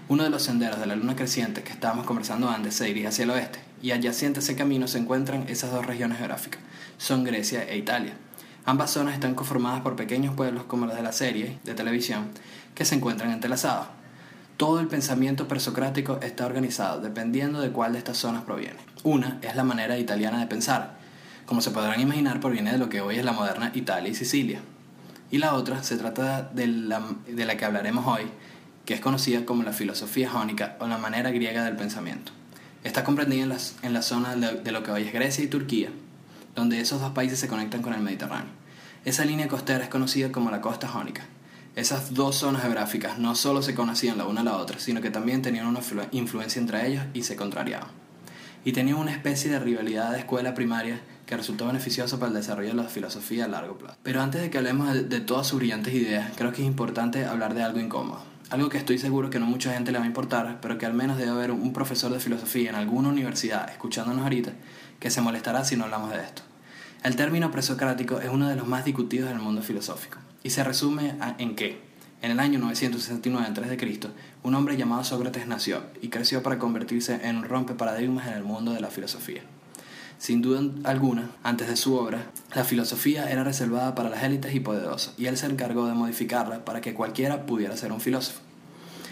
Uno 0.07 0.23
de 0.23 0.29
los 0.29 0.43
senderos 0.43 0.79
de 0.79 0.85
la 0.85 0.95
luna 0.95 1.17
creciente 1.17 1.63
que 1.63 1.73
estábamos 1.73 2.05
conversando 2.05 2.49
antes 2.49 2.75
se 2.75 2.85
dirige 2.85 3.07
hacia 3.07 3.23
el 3.23 3.31
oeste, 3.31 3.59
y 3.81 3.91
adyacente 3.91 4.39
a 4.39 4.43
ese 4.43 4.55
camino 4.55 4.87
se 4.87 4.99
encuentran 4.99 5.45
esas 5.49 5.71
dos 5.71 5.85
regiones 5.85 6.17
geográficas, 6.17 6.61
son 6.97 7.25
Grecia 7.25 7.63
e 7.63 7.77
Italia. 7.77 8.13
Ambas 8.63 8.91
zonas 8.91 9.15
están 9.15 9.35
conformadas 9.35 9.81
por 9.81 9.97
pequeños 9.97 10.33
pueblos 10.33 10.63
como 10.63 10.85
los 10.85 10.95
de 10.95 11.03
la 11.03 11.11
serie 11.11 11.59
de 11.65 11.73
televisión, 11.73 12.29
que 12.73 12.85
se 12.85 12.95
encuentran 12.95 13.31
entrelazados. 13.31 13.87
Todo 14.55 14.79
el 14.79 14.87
pensamiento 14.87 15.49
presocrático 15.49 16.19
está 16.21 16.45
organizado 16.45 17.01
dependiendo 17.01 17.59
de 17.59 17.71
cuál 17.71 17.91
de 17.91 17.97
estas 17.97 18.17
zonas 18.17 18.43
proviene. 18.43 18.79
Una 19.03 19.39
es 19.41 19.57
la 19.57 19.65
manera 19.65 19.97
italiana 19.97 20.39
de 20.39 20.47
pensar, 20.47 21.02
como 21.45 21.61
se 21.61 21.71
podrán 21.71 21.99
imaginar 21.99 22.39
proviene 22.39 22.71
de 22.71 22.77
lo 22.77 22.89
que 22.89 23.01
hoy 23.01 23.17
es 23.17 23.25
la 23.25 23.33
moderna 23.33 23.71
Italia 23.73 24.09
y 24.09 24.15
Sicilia. 24.15 24.61
Y 25.31 25.39
la 25.39 25.55
otra 25.55 25.83
se 25.83 25.97
trata 25.97 26.43
de 26.43 26.67
la, 26.67 27.01
de 27.27 27.45
la 27.45 27.57
que 27.57 27.65
hablaremos 27.65 28.05
hoy, 28.05 28.23
que 28.85 28.93
es 28.93 28.99
conocida 28.99 29.45
como 29.45 29.63
la 29.63 29.73
filosofía 29.73 30.29
jónica 30.29 30.77
o 30.79 30.87
la 30.87 30.97
manera 30.97 31.31
griega 31.31 31.63
del 31.63 31.75
pensamiento. 31.75 32.31
Está 32.83 33.03
comprendida 33.03 33.43
en, 33.43 33.49
las, 33.49 33.75
en 33.81 33.93
la 33.93 34.01
zona 34.01 34.35
de, 34.35 34.71
lo 34.71 34.83
que 34.83 34.91
hoy 34.91 35.03
es 35.03 35.13
Grecia 35.13 35.43
y 35.43 35.47
Turquía, 35.47 35.89
donde 36.53 36.79
esos 36.81 36.99
dos 36.99 37.13
países 37.13 37.39
se 37.39 37.47
conectan 37.47 37.81
con 37.81 37.93
el 37.93 38.01
Mediterráneo. 38.01 38.51
Esa 39.05 39.25
línea 39.25 39.47
costera 39.47 39.83
es 39.83 39.89
conocida 39.89 40.31
como 40.31 40.51
la 40.51 40.61
costa 40.61 40.87
jónica. 40.87 41.25
Esas 41.75 42.13
dos 42.13 42.35
zonas 42.35 42.61
geográficas 42.61 43.17
no 43.17 43.35
solo 43.35 43.61
se 43.61 43.73
conocían 43.73 44.17
la 44.17 44.25
una 44.25 44.41
a 44.41 44.43
la 44.43 44.57
otra, 44.57 44.79
sino 44.79 45.01
que 45.01 45.09
también 45.09 45.41
tenían 45.41 45.65
una 45.65 45.79
influencia 46.11 46.61
entre 46.61 46.87
ellos 46.87 47.03
y 47.13 47.23
se 47.23 47.35
contrariaban. 47.35 47.87
Y 48.65 48.73
tenían 48.73 48.97
una 48.97 49.11
especie 49.11 49.49
de 49.49 49.59
rivalidad 49.59 50.11
de 50.11 50.19
escuela 50.19 50.53
primaria 50.53 50.99
que 51.25 51.37
resultó 51.37 51.67
beneficioso 51.67 52.19
para 52.19 52.29
el 52.29 52.35
desarrollo 52.35 52.69
de 52.69 52.75
la 52.75 52.83
filosofía 52.83 53.45
a 53.45 53.47
largo 53.47 53.77
plazo. 53.77 53.97
Pero 54.03 54.21
antes 54.21 54.41
de 54.41 54.49
que 54.49 54.57
hablemos 54.57 55.09
de, 55.09 55.19
todas 55.21 55.47
sus 55.47 55.59
brillantes 55.59 55.93
ideas, 55.93 56.31
creo 56.35 56.51
que 56.51 56.61
es 56.61 56.67
importante 56.67 57.25
hablar 57.25 57.53
de 57.53 57.63
algo 57.63 57.79
incómodo 57.79 58.33
algo 58.49 58.69
que 58.69 58.77
estoy 58.77 58.99
seguro 58.99 59.31
que 59.31 59.39
no 59.39 59.47
mucha 59.47 59.73
gente 59.73 59.91
le 59.91 59.97
va 59.97 60.03
a 60.03 60.07
importar, 60.07 60.59
pero 60.61 60.77
que 60.77 60.85
al 60.85 60.93
menos 60.93 61.17
debe 61.17 61.31
haber 61.31 61.49
un 61.49 61.73
profesor 61.73 62.13
de 62.13 62.19
filosofía 62.19 62.69
en 62.69 62.75
alguna 62.75 63.09
universidad 63.09 63.67
escuchándonos 63.67 64.21
ahorita 64.21 64.51
que 64.99 65.09
se 65.09 65.21
molestará 65.21 65.65
si 65.65 65.75
no 65.75 65.85
hablamos 65.85 66.11
de 66.11 66.21
esto. 66.21 66.43
El 67.03 67.15
término 67.15 67.49
presocrático 67.49 68.19
es 68.19 68.29
uno 68.29 68.47
de 68.47 68.55
los 68.55 68.67
más 68.67 68.85
discutidos 68.85 69.31
en 69.31 69.37
el 69.37 69.41
mundo 69.41 69.63
filosófico 69.63 70.19
y 70.43 70.51
se 70.51 70.63
resume 70.63 71.15
en 71.39 71.55
que, 71.55 71.81
en 72.21 72.29
el 72.29 72.39
año 72.39 72.59
969 72.59 73.47
a.C., 73.47 74.09
un 74.43 74.53
hombre 74.53 74.77
llamado 74.77 75.03
Sócrates 75.03 75.47
nació 75.47 75.81
y 76.01 76.09
creció 76.09 76.43
para 76.43 76.59
convertirse 76.59 77.27
en 77.27 77.37
un 77.37 77.45
rompe 77.45 77.73
paradigmas 77.73 78.27
en 78.27 78.33
el 78.33 78.43
mundo 78.43 78.71
de 78.71 78.81
la 78.81 78.91
filosofía. 78.91 79.41
Sin 80.23 80.41
duda 80.41 80.61
alguna, 80.85 81.31
antes 81.43 81.67
de 81.67 81.75
su 81.75 81.95
obra, 81.95 82.27
la 82.55 82.63
filosofía 82.63 83.29
era 83.29 83.43
reservada 83.43 83.93
para 83.93 84.09
las 84.09 84.23
élites 84.23 84.55
y 84.55 84.61
poderosas, 84.61 85.13
y 85.17 85.25
él 85.25 85.35
se 85.35 85.47
encargó 85.47 85.85
de 85.85 85.95
modificarla 85.95 86.63
para 86.63 86.79
que 86.79 86.93
cualquiera 86.93 87.45
pudiera 87.45 87.75
ser 87.75 87.91
un 87.91 87.99
filósofo. 87.99 88.39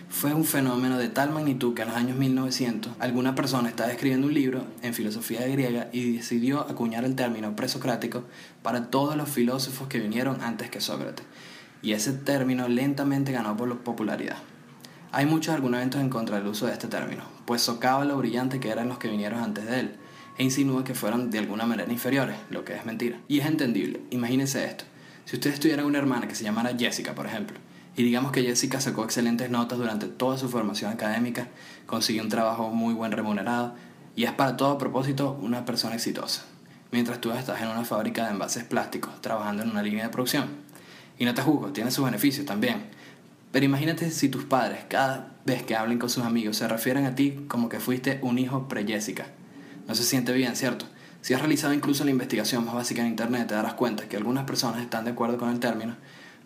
Fue 0.08 0.34
un 0.34 0.46
fenómeno 0.46 0.98
de 0.98 1.10
tal 1.10 1.32
magnitud 1.32 1.74
que 1.74 1.82
en 1.82 1.90
los 1.90 1.98
años 1.98 2.18
1900 2.18 2.94
alguna 3.00 3.36
persona 3.36 3.68
estaba 3.68 3.92
escribiendo 3.92 4.28
un 4.28 4.34
libro 4.34 4.64
en 4.84 4.94
filosofía 4.94 5.46
griega 5.48 5.90
y 5.92 6.14
decidió 6.14 6.62
acuñar 6.62 7.04
el 7.04 7.16
término 7.16 7.58
presocrático 7.58 8.24
para 8.64 8.90
todos 8.90 9.18
los 9.18 9.28
filósofos 9.28 9.90
que 9.90 10.00
vinieron 10.00 10.40
antes 10.40 10.70
que 10.70 10.80
Sócrates. 10.80 11.26
Y 11.82 11.92
ese 11.92 12.14
término 12.14 12.70
lentamente 12.70 13.34
ganó 13.34 13.58
popularidad. 13.58 14.38
Hay 15.12 15.26
muchos 15.26 15.54
argumentos 15.54 16.00
en 16.00 16.08
contra 16.08 16.38
del 16.38 16.48
uso 16.48 16.68
de 16.68 16.72
este 16.72 16.88
término, 16.88 17.24
pues 17.44 17.62
socava 17.62 18.06
lo 18.06 18.18
brillante 18.18 18.62
que 18.62 18.70
eran 18.70 18.88
los 18.88 18.98
que 18.98 19.10
vinieron 19.10 19.44
antes 19.44 19.66
de 19.66 19.82
él, 19.82 19.96
e 20.38 20.44
insinúa 20.44 20.84
que 20.84 20.96
fueron 20.96 21.30
de 21.30 21.40
alguna 21.40 21.66
manera 21.66 21.92
inferiores, 21.92 22.36
lo 22.50 22.64
que 22.64 22.76
es 22.76 22.86
mentira. 22.86 23.20
Y 23.28 23.40
es 23.40 23.46
entendible. 23.46 24.02
Imagínense 24.10 24.66
esto. 24.66 24.86
Si 25.26 25.36
ustedes 25.36 25.60
tuvieran 25.60 25.86
una 25.86 26.00
hermana 26.00 26.28
que 26.28 26.36
se 26.36 26.44
llamara 26.44 26.76
Jessica, 26.78 27.14
por 27.14 27.26
ejemplo, 27.26 27.58
y 27.96 28.04
digamos 28.04 28.32
que 28.32 28.44
Jessica 28.44 28.80
sacó 28.80 29.04
excelentes 29.04 29.50
notas 29.50 29.78
durante 29.78 30.08
toda 30.08 30.38
su 30.38 30.50
formación 30.50 30.92
académica, 30.92 31.48
consiguió 31.86 32.24
un 32.24 32.30
trabajo 32.30 32.70
muy 32.70 32.94
buen 32.94 33.12
remunerado 33.12 33.76
y 34.16 34.24
es 34.24 34.32
para 34.32 34.58
todo 34.58 34.78
propósito 34.78 35.38
una 35.42 35.66
persona 35.66 35.96
exitosa, 35.96 36.46
mientras 36.92 37.20
tú 37.20 37.32
estás 37.32 37.62
en 37.62 37.68
una 37.68 37.86
fábrica 37.86 38.26
de 38.26 38.32
envases 38.32 38.64
plásticos 38.64 39.22
trabajando 39.22 39.64
en 39.64 39.72
una 39.72 39.84
línea 39.84 40.06
de 40.06 40.10
producción. 40.10 40.46
Y 41.20 41.26
no 41.26 41.34
te 41.34 41.42
juzgo, 41.42 41.72
tiene 41.72 41.92
sus 41.92 42.06
beneficios 42.06 42.46
también. 42.46 42.86
Pero 43.52 43.66
imagínate 43.66 44.10
si 44.12 44.30
tus 44.30 44.46
padres, 44.46 44.86
cada 44.88 45.34
vez 45.46 45.64
que 45.64 45.76
hablen 45.76 46.00
con 46.00 46.10
sus 46.10 46.24
amigos, 46.24 46.58
se 46.58 46.68
refieren 46.68 47.06
a 47.06 47.16
ti 47.16 47.46
como 47.48 47.68
que 47.68 47.80
fuiste 47.80 48.20
un 48.22 48.40
hijo 48.40 48.68
pre-Jessica 48.70 49.28
no 49.88 49.96
se 49.96 50.04
siente 50.04 50.34
bien, 50.34 50.56
¿cierto? 50.56 50.86
Si 51.22 51.34
has 51.34 51.42
realizado 51.42 51.74
incluso 51.74 52.04
la 52.04 52.12
investigación 52.12 52.66
más 52.66 52.74
básica 52.74 53.02
en 53.02 53.08
Internet, 53.08 53.48
te 53.48 53.54
darás 53.54 53.76
cuenta 53.76 54.10
que 54.10 54.18
algunas 54.18 54.46
personas 54.46 54.82
están 54.82 55.06
de 55.06 55.12
acuerdo 55.12 55.38
con 55.38 55.50
el 55.50 55.60
término, 55.60 55.96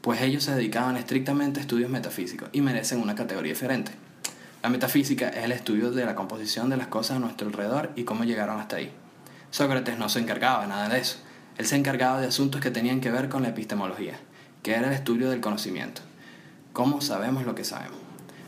pues 0.01 0.21
ellos 0.21 0.43
se 0.43 0.53
dedicaban 0.53 0.97
estrictamente 0.97 1.59
a 1.59 1.61
estudios 1.61 1.89
metafísicos 1.89 2.49
y 2.51 2.61
merecen 2.61 2.99
una 2.99 3.15
categoría 3.15 3.53
diferente. 3.53 3.91
La 4.61 4.69
metafísica 4.69 5.29
es 5.29 5.45
el 5.45 5.51
estudio 5.51 5.91
de 5.91 6.05
la 6.05 6.15
composición 6.15 6.69
de 6.69 6.77
las 6.77 6.87
cosas 6.87 7.17
a 7.17 7.19
nuestro 7.19 7.47
alrededor 7.47 7.91
y 7.95 8.03
cómo 8.03 8.23
llegaron 8.23 8.59
hasta 8.59 8.77
ahí. 8.77 8.91
Sócrates 9.51 9.97
no 9.97 10.09
se 10.09 10.19
encargaba 10.19 10.63
de 10.63 10.67
nada 10.67 10.89
de 10.89 10.99
eso. 10.99 11.17
Él 11.57 11.65
se 11.65 11.75
encargaba 11.75 12.19
de 12.19 12.27
asuntos 12.27 12.59
que 12.59 12.71
tenían 12.71 12.99
que 12.99 13.11
ver 13.11 13.29
con 13.29 13.43
la 13.43 13.49
epistemología, 13.49 14.19
que 14.61 14.73
era 14.73 14.87
el 14.87 14.93
estudio 14.93 15.29
del 15.29 15.39
conocimiento. 15.39 16.01
¿Cómo 16.73 16.99
sabemos 16.99 17.45
lo 17.45 17.55
que 17.55 17.63
sabemos? 17.63 18.04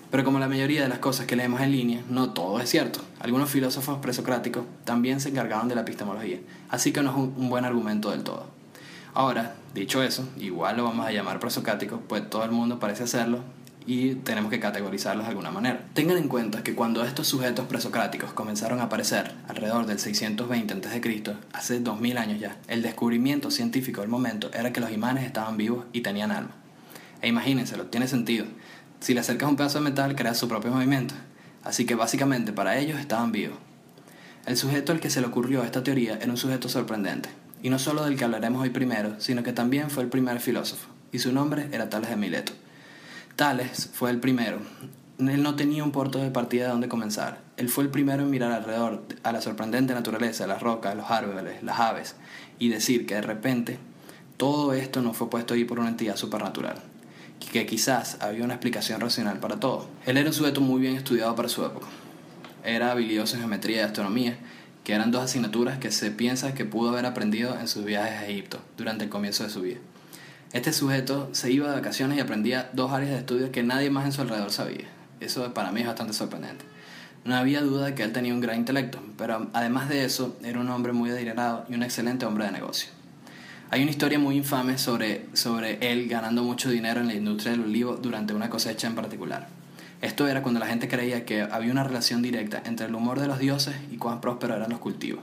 Pero 0.10 0.24
como 0.24 0.40
la 0.40 0.48
mayoría 0.48 0.84
de 0.84 0.90
las 0.90 1.00
cosas 1.00 1.26
que 1.26 1.36
leemos 1.36 1.60
en 1.60 1.72
línea, 1.72 2.02
no 2.10 2.30
todo 2.30 2.60
es 2.60 2.70
cierto. 2.70 3.02
Algunos 3.20 3.50
filósofos 3.50 4.00
presocráticos 4.00 4.64
también 4.86 5.20
se 5.20 5.30
encargaban 5.30 5.68
de 5.68 5.76
la 5.76 5.82
epistemología, 5.82 6.40
así 6.70 6.94
que 6.94 7.02
no 7.02 7.12
es 7.12 7.18
un, 7.18 7.50
buen 7.50 7.66
argumento 7.66 8.12
del 8.12 8.24
todo. 8.24 8.46
Ahora, 9.14 9.56
dicho 9.74 10.02
eso, 10.04 10.28
igual 10.38 10.78
lo 10.78 10.86
vamos 10.86 11.06
a 11.06 11.12
llamar 11.12 11.40
presocrático, 11.40 12.02
pues 12.08 12.30
todo 12.30 12.46
el 12.46 12.52
mundo 12.52 12.80
parece 12.80 13.04
hacerlo 13.04 13.40
y 13.86 14.16
tenemos 14.16 14.50
que 14.52 14.60
categorizarlos 14.60 15.26
de 15.26 15.30
alguna 15.30 15.52
manera. 15.52 15.86
Tengan 15.94 16.18
en 16.18 16.28
cuenta 16.28 16.64
que 16.64 16.76
cuando 16.76 17.04
estos 17.04 17.28
sujetos 17.28 17.66
presocráticos 17.66 18.32
comenzaron 18.34 18.80
a 18.80 18.84
aparecer 18.84 19.34
alrededor 19.48 19.88
del 19.88 20.00
620 20.00 20.74
a.C., 20.74 21.36
hace 21.52 21.80
2000 21.80 22.18
años 22.18 22.40
ya, 22.40 22.58
el 22.68 22.82
descubrimiento 22.82 23.50
científico 23.50 24.02
del 24.02 24.10
momento 24.10 24.52
era 24.54 24.72
que 24.72 24.82
los 24.82 24.92
imanes 24.92 25.26
estaban 25.26 25.58
vivos 25.58 25.86
y 25.94 26.02
tenían 26.02 26.32
alma. 26.32 26.52
E 27.22 27.28
imagínenselo, 27.28 27.86
tiene 27.88 28.08
sentido. 28.08 28.46
Si 29.00 29.14
le 29.14 29.20
acercas 29.20 29.50
un 29.50 29.56
pedazo 29.56 29.80
de 29.80 29.86
metal, 29.86 30.16
crea 30.16 30.34
su 30.34 30.48
propio 30.48 30.72
movimiento. 30.72 31.14
Así 31.64 31.86
que 31.86 31.96
básicamente 31.96 32.54
para 32.54 32.78
ellos 32.78 33.00
estaban 33.00 33.32
vivos. 33.32 33.58
El 34.46 34.56
sujeto 34.58 34.94
al 34.94 35.00
que 35.00 35.10
se 35.10 35.22
le 35.22 35.28
ocurrió 35.28 35.64
esta 35.64 35.84
teoría 35.84 36.18
era 36.22 36.32
un 36.32 36.38
sujeto 36.38 36.70
sorprendente, 36.70 37.30
y 37.62 37.70
no 37.70 37.80
solo 37.80 38.06
del 38.06 38.18
que 38.18 38.24
hablaremos 38.24 38.62
hoy 38.62 38.70
primero, 38.70 39.20
sino 39.20 39.44
que 39.44 39.52
también 39.52 39.90
fue 39.90 40.04
el 40.04 40.10
primer 40.10 40.40
filósofo, 40.40 40.88
y 41.12 41.20
su 41.20 41.34
nombre 41.34 41.68
era 41.74 41.90
Tales 41.90 42.10
de 42.10 42.16
Mileto. 42.16 42.54
Tales 43.36 43.90
fue 43.94 44.10
el 44.10 44.20
primero. 44.20 44.60
Él 45.20 45.44
no 45.44 45.56
tenía 45.56 45.84
un 45.84 45.92
puerto 45.92 46.20
de 46.20 46.32
partida 46.32 46.64
de 46.64 46.70
donde 46.70 46.88
comenzar. 46.88 47.42
Él 47.58 47.70
fue 47.70 47.84
el 47.84 47.90
primero 47.90 48.24
en 48.24 48.30
mirar 48.30 48.52
alrededor 48.52 49.04
a 49.24 49.32
la 49.32 49.42
sorprendente 49.42 49.94
naturaleza, 49.94 50.48
las 50.48 50.62
rocas, 50.62 50.96
los 50.96 51.12
árboles, 51.12 51.62
las 51.62 51.80
aves, 51.80 52.16
y 52.58 52.70
decir 52.70 53.06
que 53.06 53.16
de 53.16 53.24
repente 53.24 53.80
todo 54.38 54.74
esto 54.74 55.02
no 55.02 55.14
fue 55.14 55.30
puesto 55.30 55.56
ahí 55.56 55.66
por 55.66 55.80
una 55.80 55.90
entidad 55.90 56.16
supernatural, 56.16 56.78
que 57.52 57.66
quizás 57.66 58.18
había 58.22 58.44
una 58.44 58.56
explicación 58.56 59.02
racional 59.02 59.40
para 59.40 59.60
todo. 59.60 59.88
Él 60.06 60.18
era 60.18 60.30
un 60.30 60.34
sujeto 60.34 60.62
muy 60.62 60.82
bien 60.82 60.96
estudiado 60.96 61.36
para 61.36 61.50
su 61.50 61.66
época, 61.66 61.88
era 62.64 62.92
habilidoso 62.92 63.36
en 63.36 63.42
geometría 63.42 63.78
y 63.78 63.86
astronomía, 63.86 64.38
que 64.84 64.94
eran 64.94 65.12
dos 65.12 65.24
asignaturas 65.24 65.80
que 65.80 65.92
se 65.92 66.12
piensa 66.12 66.54
que 66.54 66.66
pudo 66.66 66.90
haber 66.90 67.06
aprendido 67.06 67.58
en 67.60 67.68
sus 67.68 67.86
viajes 67.86 68.20
a 68.20 68.28
Egipto 68.28 68.60
durante 68.78 69.06
el 69.06 69.10
comienzo 69.10 69.44
de 69.44 69.50
su 69.50 69.62
vida. 69.62 69.80
Este 70.54 70.72
sujeto 70.72 71.30
se 71.34 71.52
iba 71.52 71.70
de 71.70 71.76
vacaciones 71.76 72.18
y 72.18 72.22
aprendía 72.22 72.70
dos 72.74 72.92
áreas 72.92 73.12
de 73.12 73.18
estudio 73.18 73.52
que 73.52 73.64
nadie 73.64 73.90
más 73.90 74.06
en 74.06 74.12
su 74.12 74.22
alrededor 74.22 74.52
sabía. 74.52 74.88
Eso 75.20 75.54
para 75.54 75.72
mí 75.72 75.82
es 75.82 75.88
bastante 75.88 76.14
sorprendente. 76.14 76.64
No 77.26 77.36
había 77.36 77.62
duda 77.62 77.88
de 77.88 77.96
que 77.96 78.04
él 78.04 78.14
tenía 78.14 78.34
un 78.34 78.40
gran 78.40 78.58
intelecto, 78.58 79.02
pero 79.18 79.50
además 79.54 79.90
de 79.90 80.06
eso 80.06 80.38
era 80.44 80.60
un 80.60 80.70
hombre 80.70 80.94
muy 80.94 81.10
adinerado 81.10 81.66
y 81.70 81.76
un 81.76 81.84
excelente 81.84 82.26
hombre 82.26 82.46
de 82.46 82.52
negocio. 82.52 82.97
Hay 83.70 83.82
una 83.82 83.92
historia 83.92 84.18
muy 84.18 84.38
infame 84.38 84.78
sobre, 84.78 85.26
sobre 85.34 85.92
él 85.92 86.08
ganando 86.08 86.42
mucho 86.42 86.70
dinero 86.70 87.02
en 87.02 87.08
la 87.08 87.16
industria 87.16 87.52
del 87.52 87.66
olivo 87.66 87.98
durante 87.98 88.34
una 88.34 88.50
cosecha 88.50 88.88
en 88.88 88.96
particular. 88.96 89.50
Esto 90.02 90.26
era 90.26 90.42
cuando 90.42 90.62
la 90.62 90.68
gente 90.68 90.88
creía 90.88 91.26
que 91.26 91.42
había 91.42 91.74
una 91.74 91.84
relación 91.84 92.22
directa 92.22 92.64
entre 92.66 92.86
el 92.86 92.96
humor 92.96 93.20
de 93.20 93.28
los 93.28 93.40
dioses 93.40 93.76
y 93.92 93.98
cuán 93.98 94.22
prósperos 94.22 94.56
eran 94.56 94.70
los 94.70 94.80
cultivos. 94.80 95.22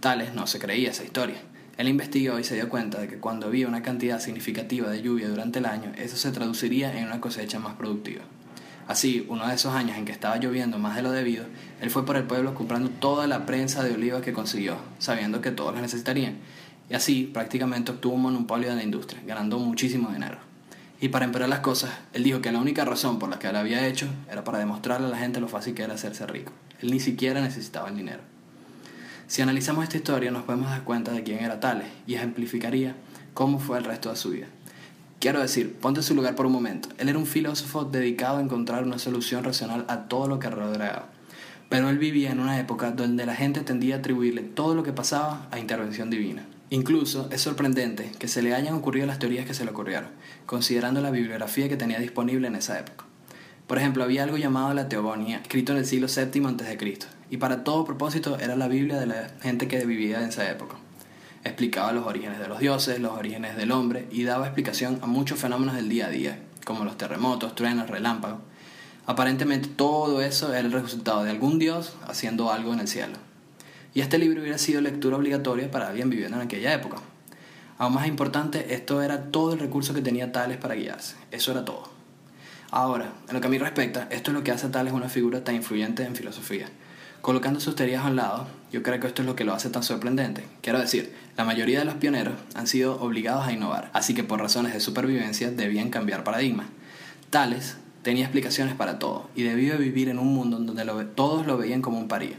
Tales 0.00 0.34
no 0.34 0.46
se 0.46 0.58
creía 0.58 0.90
esa 0.90 1.04
historia. 1.04 1.36
Él 1.78 1.88
investigó 1.88 2.38
y 2.38 2.44
se 2.44 2.54
dio 2.54 2.68
cuenta 2.68 3.00
de 3.00 3.08
que 3.08 3.16
cuando 3.16 3.46
había 3.46 3.66
una 3.66 3.82
cantidad 3.82 4.20
significativa 4.20 4.90
de 4.90 5.00
lluvia 5.00 5.28
durante 5.28 5.60
el 5.60 5.64
año, 5.64 5.90
eso 5.96 6.18
se 6.18 6.32
traduciría 6.32 6.94
en 6.98 7.06
una 7.06 7.22
cosecha 7.22 7.60
más 7.60 7.76
productiva. 7.76 8.24
Así, 8.86 9.24
uno 9.30 9.48
de 9.48 9.54
esos 9.54 9.74
años 9.74 9.96
en 9.96 10.04
que 10.04 10.12
estaba 10.12 10.36
lloviendo 10.36 10.78
más 10.78 10.96
de 10.96 11.02
lo 11.02 11.10
debido, 11.10 11.46
él 11.80 11.88
fue 11.88 12.04
por 12.04 12.16
el 12.16 12.24
pueblo 12.24 12.54
comprando 12.54 12.90
toda 12.90 13.26
la 13.26 13.46
prensa 13.46 13.82
de 13.82 13.94
oliva 13.94 14.20
que 14.20 14.34
consiguió, 14.34 14.76
sabiendo 14.98 15.40
que 15.40 15.50
todos 15.50 15.74
la 15.74 15.80
necesitarían. 15.80 16.36
Y 16.90 16.94
así 16.94 17.30
prácticamente 17.32 17.92
obtuvo 17.92 18.14
un 18.14 18.22
monopolio 18.22 18.70
de 18.70 18.76
la 18.76 18.82
industria, 18.82 19.22
ganando 19.26 19.58
muchísimo 19.58 20.10
dinero. 20.10 20.38
Y 21.00 21.08
para 21.08 21.24
empeorar 21.24 21.48
las 21.48 21.60
cosas, 21.60 21.90
él 22.12 22.24
dijo 22.24 22.40
que 22.40 22.52
la 22.52 22.60
única 22.60 22.84
razón 22.84 23.18
por 23.18 23.28
la 23.28 23.38
que 23.38 23.52
lo 23.52 23.58
había 23.58 23.86
hecho 23.86 24.06
era 24.30 24.44
para 24.44 24.58
demostrarle 24.58 25.08
a 25.08 25.10
la 25.10 25.18
gente 25.18 25.40
lo 25.40 25.48
fácil 25.48 25.74
que 25.74 25.82
era 25.82 25.94
hacerse 25.94 26.26
rico. 26.26 26.52
Él 26.80 26.90
ni 26.90 27.00
siquiera 27.00 27.40
necesitaba 27.40 27.88
el 27.88 27.96
dinero. 27.96 28.20
Si 29.26 29.42
analizamos 29.42 29.84
esta 29.84 29.96
historia 29.96 30.30
nos 30.30 30.44
podemos 30.44 30.70
dar 30.70 30.84
cuenta 30.84 31.12
de 31.12 31.22
quién 31.22 31.42
era 31.42 31.60
Tales 31.60 31.88
y 32.06 32.14
ejemplificaría 32.14 32.94
cómo 33.32 33.58
fue 33.58 33.78
el 33.78 33.84
resto 33.84 34.10
de 34.10 34.16
su 34.16 34.30
vida. 34.30 34.46
Quiero 35.18 35.40
decir, 35.40 35.74
ponte 35.74 36.02
su 36.02 36.14
lugar 36.14 36.34
por 36.34 36.46
un 36.46 36.52
momento. 36.52 36.90
Él 36.98 37.08
era 37.08 37.18
un 37.18 37.26
filósofo 37.26 37.84
dedicado 37.84 38.38
a 38.38 38.42
encontrar 38.42 38.84
una 38.84 38.98
solución 38.98 39.42
racional 39.42 39.86
a 39.88 40.02
todo 40.08 40.28
lo 40.28 40.38
que 40.38 40.50
rodeaba. 40.50 41.08
Pero 41.70 41.88
él 41.88 41.98
vivía 41.98 42.30
en 42.30 42.40
una 42.40 42.60
época 42.60 42.90
donde 42.90 43.24
la 43.24 43.34
gente 43.34 43.62
tendía 43.62 43.96
a 43.96 43.98
atribuirle 43.98 44.42
todo 44.42 44.74
lo 44.74 44.82
que 44.82 44.92
pasaba 44.92 45.48
a 45.50 45.58
intervención 45.58 46.10
divina. 46.10 46.44
Incluso 46.74 47.28
es 47.30 47.40
sorprendente 47.40 48.10
que 48.18 48.26
se 48.26 48.42
le 48.42 48.52
hayan 48.52 48.74
ocurrido 48.74 49.06
las 49.06 49.20
teorías 49.20 49.46
que 49.46 49.54
se 49.54 49.64
le 49.64 49.70
ocurrieron, 49.70 50.10
considerando 50.44 51.00
la 51.00 51.12
bibliografía 51.12 51.68
que 51.68 51.76
tenía 51.76 52.00
disponible 52.00 52.48
en 52.48 52.56
esa 52.56 52.80
época. 52.80 53.04
Por 53.68 53.78
ejemplo, 53.78 54.02
había 54.02 54.24
algo 54.24 54.38
llamado 54.38 54.74
la 54.74 54.88
Teogonía, 54.88 55.36
escrito 55.36 55.70
en 55.70 55.78
el 55.78 55.86
siglo 55.86 56.08
VII 56.08 56.46
a.C., 56.46 56.98
y 57.30 57.36
para 57.36 57.62
todo 57.62 57.84
propósito 57.84 58.40
era 58.40 58.56
la 58.56 58.66
Biblia 58.66 58.98
de 58.98 59.06
la 59.06 59.30
gente 59.40 59.68
que 59.68 59.86
vivía 59.86 60.20
en 60.20 60.30
esa 60.30 60.50
época. 60.50 60.74
Explicaba 61.44 61.92
los 61.92 62.08
orígenes 62.08 62.40
de 62.40 62.48
los 62.48 62.58
dioses, 62.58 62.98
los 62.98 63.12
orígenes 63.12 63.56
del 63.56 63.70
hombre, 63.70 64.08
y 64.10 64.24
daba 64.24 64.46
explicación 64.46 64.98
a 65.00 65.06
muchos 65.06 65.38
fenómenos 65.38 65.76
del 65.76 65.88
día 65.88 66.06
a 66.06 66.10
día, 66.10 66.40
como 66.64 66.84
los 66.84 66.98
terremotos, 66.98 67.54
truenos, 67.54 67.88
relámpagos. 67.88 68.40
Aparentemente 69.06 69.68
todo 69.68 70.20
eso 70.22 70.52
era 70.52 70.58
el 70.58 70.72
resultado 70.72 71.22
de 71.22 71.30
algún 71.30 71.60
dios 71.60 71.94
haciendo 72.08 72.50
algo 72.50 72.72
en 72.72 72.80
el 72.80 72.88
cielo 72.88 73.23
y 73.94 74.00
este 74.00 74.18
libro 74.18 74.42
hubiera 74.42 74.58
sido 74.58 74.80
lectura 74.80 75.16
obligatoria 75.16 75.70
para 75.70 75.88
alguien 75.88 76.10
viviendo 76.10 76.36
en 76.36 76.42
aquella 76.42 76.74
época. 76.74 76.96
Aún 77.78 77.94
más 77.94 78.08
importante, 78.08 78.74
esto 78.74 79.00
era 79.02 79.30
todo 79.30 79.52
el 79.52 79.60
recurso 79.60 79.94
que 79.94 80.02
tenía 80.02 80.32
Tales 80.32 80.58
para 80.58 80.74
guiarse. 80.74 81.14
Eso 81.30 81.52
era 81.52 81.64
todo. 81.64 81.88
Ahora, 82.70 83.12
en 83.28 83.34
lo 83.34 83.40
que 83.40 83.46
a 83.46 83.50
mí 83.50 83.58
respecta, 83.58 84.08
esto 84.10 84.32
es 84.32 84.36
lo 84.36 84.42
que 84.42 84.50
hace 84.50 84.66
a 84.66 84.70
Tales 84.72 84.92
una 84.92 85.08
figura 85.08 85.44
tan 85.44 85.54
influyente 85.54 86.04
en 86.04 86.16
filosofía. 86.16 86.66
Colocando 87.20 87.60
sus 87.60 87.76
teorías 87.76 88.04
a 88.04 88.08
un 88.08 88.16
lado, 88.16 88.48
yo 88.72 88.82
creo 88.82 88.98
que 88.98 89.06
esto 89.06 89.22
es 89.22 89.26
lo 89.26 89.36
que 89.36 89.44
lo 89.44 89.54
hace 89.54 89.70
tan 89.70 89.84
sorprendente. 89.84 90.44
Quiero 90.60 90.80
decir, 90.80 91.14
la 91.36 91.44
mayoría 91.44 91.78
de 91.78 91.84
los 91.84 91.94
pioneros 91.94 92.34
han 92.54 92.66
sido 92.66 93.00
obligados 93.00 93.46
a 93.46 93.52
innovar, 93.52 93.90
así 93.92 94.12
que 94.12 94.24
por 94.24 94.40
razones 94.40 94.74
de 94.74 94.80
supervivencia 94.80 95.50
debían 95.50 95.90
cambiar 95.90 96.24
paradigmas. 96.24 96.66
Tales 97.30 97.76
tenía 98.02 98.24
explicaciones 98.24 98.74
para 98.74 98.98
todo 98.98 99.30
y 99.36 99.44
debió 99.44 99.78
vivir 99.78 100.08
en 100.08 100.18
un 100.18 100.34
mundo 100.34 100.58
donde 100.58 100.84
todos 101.14 101.46
lo 101.46 101.56
veían 101.56 101.80
como 101.80 101.98
un 101.98 102.08
paría 102.08 102.36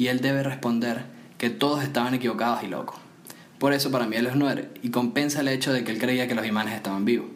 y 0.00 0.08
él 0.08 0.22
debe 0.22 0.42
responder 0.42 1.02
que 1.36 1.50
todos 1.50 1.82
estaban 1.82 2.14
equivocados 2.14 2.62
y 2.62 2.68
locos. 2.68 2.96
Por 3.58 3.74
eso 3.74 3.90
para 3.90 4.06
mí 4.06 4.16
él 4.16 4.28
es 4.28 4.34
nueve 4.34 4.70
y 4.82 4.88
compensa 4.88 5.42
el 5.42 5.48
hecho 5.48 5.74
de 5.74 5.84
que 5.84 5.92
él 5.92 5.98
creía 5.98 6.26
que 6.26 6.34
los 6.34 6.46
imanes 6.46 6.72
estaban 6.72 7.04
vivos. 7.04 7.26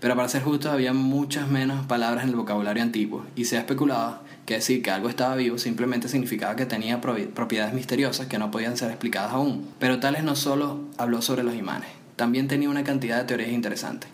Pero 0.00 0.16
para 0.16 0.28
ser 0.28 0.42
justo 0.42 0.72
había 0.72 0.92
muchas 0.92 1.48
menos 1.48 1.86
palabras 1.86 2.24
en 2.24 2.30
el 2.30 2.36
vocabulario 2.36 2.82
antiguo 2.82 3.24
y 3.36 3.44
se 3.44 3.56
ha 3.56 3.60
especulado 3.60 4.18
que 4.44 4.54
decir 4.54 4.82
que 4.82 4.90
algo 4.90 5.08
estaba 5.08 5.36
vivo 5.36 5.56
simplemente 5.56 6.08
significaba 6.08 6.56
que 6.56 6.66
tenía 6.66 7.00
propiedades 7.00 7.74
misteriosas 7.74 8.26
que 8.26 8.40
no 8.40 8.50
podían 8.50 8.76
ser 8.76 8.90
explicadas 8.90 9.30
aún. 9.30 9.68
Pero 9.78 10.00
Tales 10.00 10.24
no 10.24 10.34
solo 10.34 10.80
habló 10.98 11.22
sobre 11.22 11.44
los 11.44 11.54
imanes, 11.54 11.90
también 12.16 12.48
tenía 12.48 12.70
una 12.70 12.82
cantidad 12.82 13.18
de 13.18 13.24
teorías 13.24 13.52
interesantes. 13.52 14.10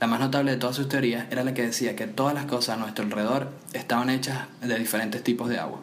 La 0.00 0.06
más 0.06 0.20
notable 0.20 0.50
de 0.50 0.58
todas 0.58 0.76
sus 0.76 0.90
teorías 0.90 1.28
era 1.30 1.44
la 1.44 1.54
que 1.54 1.62
decía 1.62 1.96
que 1.96 2.06
todas 2.06 2.34
las 2.34 2.44
cosas 2.44 2.76
a 2.76 2.80
nuestro 2.80 3.06
alrededor 3.06 3.48
estaban 3.72 4.10
hechas 4.10 4.48
de 4.60 4.78
diferentes 4.78 5.24
tipos 5.24 5.48
de 5.48 5.58
agua. 5.58 5.80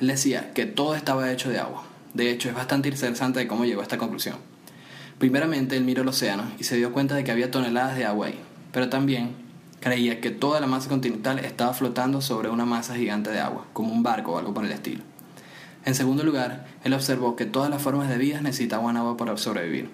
Él 0.00 0.08
decía 0.08 0.52
que 0.52 0.66
todo 0.66 0.94
estaba 0.94 1.32
hecho 1.32 1.48
de 1.48 1.58
agua. 1.58 1.84
De 2.12 2.30
hecho, 2.30 2.48
es 2.48 2.54
bastante 2.54 2.88
interesante 2.88 3.38
de 3.38 3.46
cómo 3.46 3.64
llegó 3.64 3.80
a 3.80 3.84
esta 3.84 3.98
conclusión. 3.98 4.36
Primeramente, 5.18 5.76
él 5.76 5.84
miró 5.84 6.02
el 6.02 6.08
océano 6.08 6.44
y 6.58 6.64
se 6.64 6.76
dio 6.76 6.92
cuenta 6.92 7.14
de 7.14 7.24
que 7.24 7.30
había 7.32 7.50
toneladas 7.50 7.96
de 7.96 8.04
agua 8.04 8.26
ahí, 8.26 8.38
pero 8.72 8.90
también 8.90 9.30
creía 9.80 10.20
que 10.20 10.30
toda 10.30 10.60
la 10.60 10.66
masa 10.66 10.88
continental 10.88 11.38
estaba 11.38 11.72
flotando 11.72 12.20
sobre 12.20 12.50
una 12.50 12.66
masa 12.66 12.94
gigante 12.96 13.30
de 13.30 13.40
agua, 13.40 13.66
como 13.72 13.92
un 13.92 14.02
barco 14.02 14.32
o 14.32 14.38
algo 14.38 14.52
por 14.52 14.64
el 14.64 14.72
estilo. 14.72 15.02
En 15.86 15.94
segundo 15.94 16.24
lugar, 16.24 16.66
él 16.84 16.92
observó 16.92 17.36
que 17.36 17.46
todas 17.46 17.70
las 17.70 17.80
formas 17.80 18.08
de 18.08 18.18
vida 18.18 18.40
necesitaban 18.40 18.96
agua 18.96 19.16
para 19.16 19.36
sobrevivir, 19.36 19.88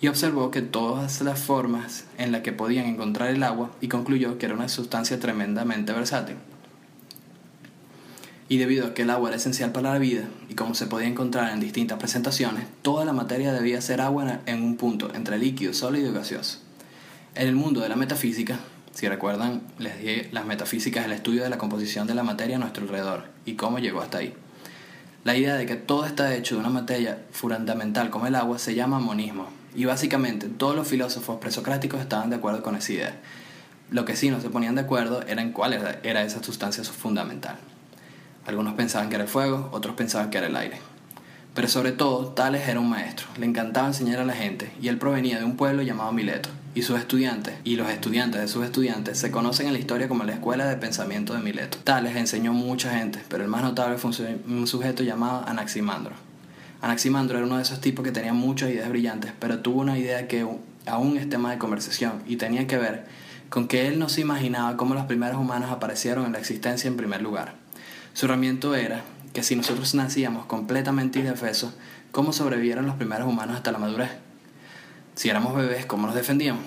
y 0.00 0.08
observó 0.08 0.50
que 0.50 0.62
todas 0.62 1.20
las 1.20 1.40
formas 1.40 2.04
en 2.16 2.32
las 2.32 2.42
que 2.42 2.52
podían 2.52 2.86
encontrar 2.86 3.30
el 3.30 3.42
agua 3.42 3.70
y 3.80 3.88
concluyó 3.88 4.38
que 4.38 4.46
era 4.46 4.54
una 4.54 4.68
sustancia 4.68 5.18
tremendamente 5.18 5.92
versátil. 5.92 6.36
Y 8.54 8.56
debido 8.56 8.86
a 8.86 8.94
que 8.94 9.02
el 9.02 9.10
agua 9.10 9.30
era 9.30 9.36
esencial 9.38 9.72
para 9.72 9.94
la 9.94 9.98
vida, 9.98 10.28
y 10.48 10.54
como 10.54 10.76
se 10.76 10.86
podía 10.86 11.08
encontrar 11.08 11.52
en 11.52 11.58
distintas 11.58 11.98
presentaciones, 11.98 12.68
toda 12.82 13.04
la 13.04 13.12
materia 13.12 13.52
debía 13.52 13.80
ser 13.80 14.00
agua 14.00 14.42
en 14.46 14.62
un 14.62 14.76
punto 14.76 15.12
entre 15.12 15.38
líquido, 15.38 15.74
sólido 15.74 16.08
y 16.08 16.14
gaseoso. 16.14 16.60
En 17.34 17.48
el 17.48 17.56
mundo 17.56 17.80
de 17.80 17.88
la 17.88 17.96
metafísica, 17.96 18.60
si 18.92 19.08
recuerdan, 19.08 19.62
les 19.80 19.98
dije, 19.98 20.28
las 20.30 20.46
metafísicas 20.46 21.00
es 21.00 21.06
el 21.06 21.14
estudio 21.14 21.42
de 21.42 21.50
la 21.50 21.58
composición 21.58 22.06
de 22.06 22.14
la 22.14 22.22
materia 22.22 22.54
a 22.54 22.58
nuestro 22.60 22.84
alrededor 22.84 23.24
y 23.44 23.54
cómo 23.54 23.80
llegó 23.80 24.00
hasta 24.00 24.18
ahí. 24.18 24.32
La 25.24 25.36
idea 25.36 25.56
de 25.56 25.66
que 25.66 25.74
todo 25.74 26.06
está 26.06 26.32
hecho 26.36 26.54
de 26.54 26.60
una 26.60 26.70
materia 26.70 27.24
fundamental 27.32 28.08
como 28.10 28.28
el 28.28 28.36
agua 28.36 28.60
se 28.60 28.76
llama 28.76 29.00
monismo, 29.00 29.48
y 29.74 29.84
básicamente 29.84 30.46
todos 30.46 30.76
los 30.76 30.86
filósofos 30.86 31.40
presocráticos 31.40 32.00
estaban 32.00 32.30
de 32.30 32.36
acuerdo 32.36 32.62
con 32.62 32.76
esa 32.76 32.92
idea. 32.92 33.20
Lo 33.90 34.04
que 34.04 34.14
sí 34.14 34.30
no 34.30 34.40
se 34.40 34.48
ponían 34.48 34.76
de 34.76 34.82
acuerdo 34.82 35.22
era 35.26 35.42
en 35.42 35.50
cuál 35.50 35.72
era 36.04 36.22
esa 36.22 36.40
sustancia 36.40 36.84
fundamental. 36.84 37.58
Algunos 38.46 38.74
pensaban 38.74 39.08
que 39.08 39.14
era 39.14 39.24
el 39.24 39.30
fuego, 39.30 39.68
otros 39.72 39.94
pensaban 39.94 40.30
que 40.30 40.38
era 40.38 40.48
el 40.48 40.56
aire. 40.56 40.78
Pero 41.54 41.68
sobre 41.68 41.92
todo, 41.92 42.26
Tales 42.28 42.68
era 42.68 42.80
un 42.80 42.90
maestro, 42.90 43.26
le 43.38 43.46
encantaba 43.46 43.86
enseñar 43.86 44.18
a 44.18 44.24
la 44.24 44.34
gente 44.34 44.72
y 44.82 44.88
él 44.88 44.98
provenía 44.98 45.38
de 45.38 45.44
un 45.44 45.56
pueblo 45.56 45.82
llamado 45.82 46.12
Mileto. 46.12 46.48
Y 46.74 46.82
sus 46.82 46.98
estudiantes, 46.98 47.54
y 47.62 47.76
los 47.76 47.88
estudiantes 47.88 48.40
de 48.40 48.48
sus 48.48 48.64
estudiantes, 48.64 49.18
se 49.18 49.30
conocen 49.30 49.68
en 49.68 49.74
la 49.74 49.78
historia 49.78 50.08
como 50.08 50.24
la 50.24 50.32
Escuela 50.32 50.66
de 50.66 50.76
Pensamiento 50.76 51.32
de 51.32 51.38
Mileto. 51.38 51.78
Tales 51.84 52.16
enseñó 52.16 52.52
mucha 52.52 52.98
gente, 52.98 53.20
pero 53.28 53.44
el 53.44 53.48
más 53.48 53.62
notable 53.62 53.96
fue 53.96 54.10
un 54.48 54.66
sujeto 54.66 55.04
llamado 55.04 55.44
Anaximandro. 55.46 56.12
Anaximandro 56.82 57.38
era 57.38 57.46
uno 57.46 57.58
de 57.58 57.62
esos 57.62 57.80
tipos 57.80 58.04
que 58.04 58.10
tenía 58.10 58.32
muchas 58.32 58.70
ideas 58.70 58.88
brillantes, 58.88 59.32
pero 59.38 59.60
tuvo 59.60 59.80
una 59.80 59.96
idea 59.96 60.26
que 60.26 60.44
aún 60.86 61.16
es 61.16 61.28
tema 61.28 61.52
de 61.52 61.58
conversación 61.58 62.22
y 62.26 62.36
tenía 62.36 62.66
que 62.66 62.76
ver 62.76 63.06
con 63.48 63.68
que 63.68 63.86
él 63.86 64.00
no 64.00 64.08
se 64.08 64.20
imaginaba 64.20 64.76
cómo 64.76 64.94
los 64.94 65.04
primeros 65.04 65.38
humanos 65.38 65.70
aparecieron 65.70 66.26
en 66.26 66.32
la 66.32 66.40
existencia 66.40 66.88
en 66.88 66.96
primer 66.96 67.22
lugar. 67.22 67.54
Su 68.14 68.26
herramienta 68.26 68.78
era 68.78 69.02
que 69.32 69.42
si 69.42 69.56
nosotros 69.56 69.92
nacíamos 69.96 70.46
completamente 70.46 71.18
indefensos, 71.18 71.74
¿cómo 72.12 72.32
sobrevivieron 72.32 72.86
los 72.86 72.94
primeros 72.94 73.26
humanos 73.26 73.56
hasta 73.56 73.72
la 73.72 73.78
madurez? 73.78 74.10
Si 75.16 75.30
éramos 75.30 75.56
bebés, 75.56 75.84
¿cómo 75.84 76.06
nos 76.06 76.14
defendíamos? 76.14 76.62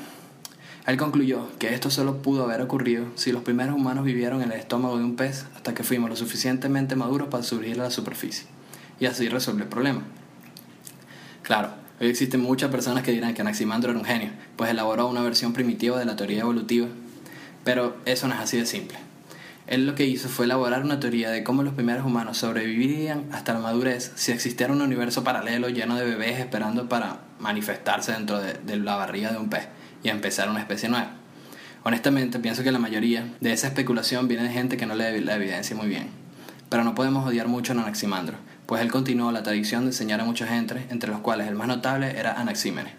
Él 0.86 0.98
concluyó 0.98 1.48
que 1.58 1.74
esto 1.74 1.89
solo 1.89 2.22
pudo 2.22 2.44
haber 2.44 2.62
ocurrido 2.62 3.06
si 3.16 3.32
los 3.32 3.44
primeros 3.44 3.77
humanos 3.77 4.04
vivieron 4.04 4.42
en 4.42 4.51
el 4.51 4.60
estómago 4.60 4.98
de 4.98 5.06
un 5.06 5.16
pez 5.16 5.46
hasta 5.56 5.74
que 5.74 5.84
fuimos 5.84 6.10
lo 6.10 6.18
suficientemente 6.18 6.98
maduros 6.98 7.30
para 7.30 7.44
surgir 7.44 7.80
a 7.80 7.84
la 7.84 7.92
superficie, 7.92 8.46
y 9.00 9.06
así 9.06 9.30
resolver 9.30 9.63
el 9.63 9.70
problema. 9.70 10.01
Claro, 11.44 11.70
hoy 12.01 12.08
existen 12.08 12.42
muchas 12.42 12.70
personas 12.72 13.04
que 13.04 13.13
dirán 13.13 13.34
que 13.34 13.42
Anaximandro 13.42 13.92
era 13.92 14.00
un 14.00 14.06
genio, 14.06 14.32
pues 14.58 14.70
elaboró 14.70 15.08
una 15.08 15.22
versión 15.22 15.54
primitiva 15.54 15.98
de 15.98 16.04
la 16.04 16.18
teoría 16.18 16.42
evolutiva, 16.42 16.89
pero 17.63 17.96
eso 18.04 18.27
no 18.27 18.34
es 18.34 18.42
así 18.42 18.58
de 18.58 18.66
simple. 18.66 19.07
Él 19.67 19.86
lo 19.86 19.95
que 19.95 20.05
hizo 20.05 20.29
fue 20.29 20.45
elaborar 20.45 20.83
una 20.83 21.01
teoría 21.01 21.29
de 21.29 21.43
cómo 21.43 21.62
los 21.62 21.74
primeros 21.74 22.05
humanos 22.05 22.38
sobrevivirían 22.38 23.25
hasta 23.33 23.53
la 23.53 23.59
madurez 23.59 24.13
si 24.15 24.31
existiera 24.31 24.71
un 24.71 24.81
universo 24.81 25.25
paralelo 25.25 25.67
lleno 25.67 25.97
de 25.97 26.05
bebés 26.05 26.39
esperando 26.39 26.88
para 26.88 27.19
manifestarse 27.39 28.13
dentro 28.13 28.39
de, 28.39 28.77
la 28.77 28.95
barriga 28.95 29.31
de 29.31 29.38
un 29.38 29.50
pez 29.50 29.67
y 30.03 30.09
empezar 30.09 30.50
una 30.50 30.62
especie 30.62 30.88
nueva. 30.88 31.12
Honestamente, 31.83 32.39
pienso 32.39 32.63
que 32.63 32.71
la 32.71 32.79
mayoría 32.79 33.27
de 33.41 33.51
esa 33.51 33.67
especulación 33.67 34.29
viene 34.29 34.43
de 34.43 34.50
gente 34.50 34.77
que 34.77 34.86
no 34.86 34.95
lee 34.95 35.19
la 35.19 35.36
evidencia 35.36 35.75
muy 35.75 35.88
bien. 35.88 36.07
Pero 36.69 36.86
no 36.86 36.95
podemos 36.95 37.27
odiar 37.27 37.50
mucho 37.50 37.74
a 37.74 37.75
Anaximandro, 37.75 38.38
pues 38.65 38.81
él 38.81 38.91
continuó 38.91 39.31
la 39.33 39.43
tradición 39.43 39.81
de 39.81 39.88
enseñar 39.88 40.21
a 40.21 40.25
mucha 40.25 40.47
gente, 40.47 40.86
entre 40.89 41.12
los 41.12 41.19
cuales 41.19 41.47
el 41.47 41.55
más 41.55 41.67
notable 41.67 42.17
era 42.17 42.33
Anaxímenes. 42.33 42.93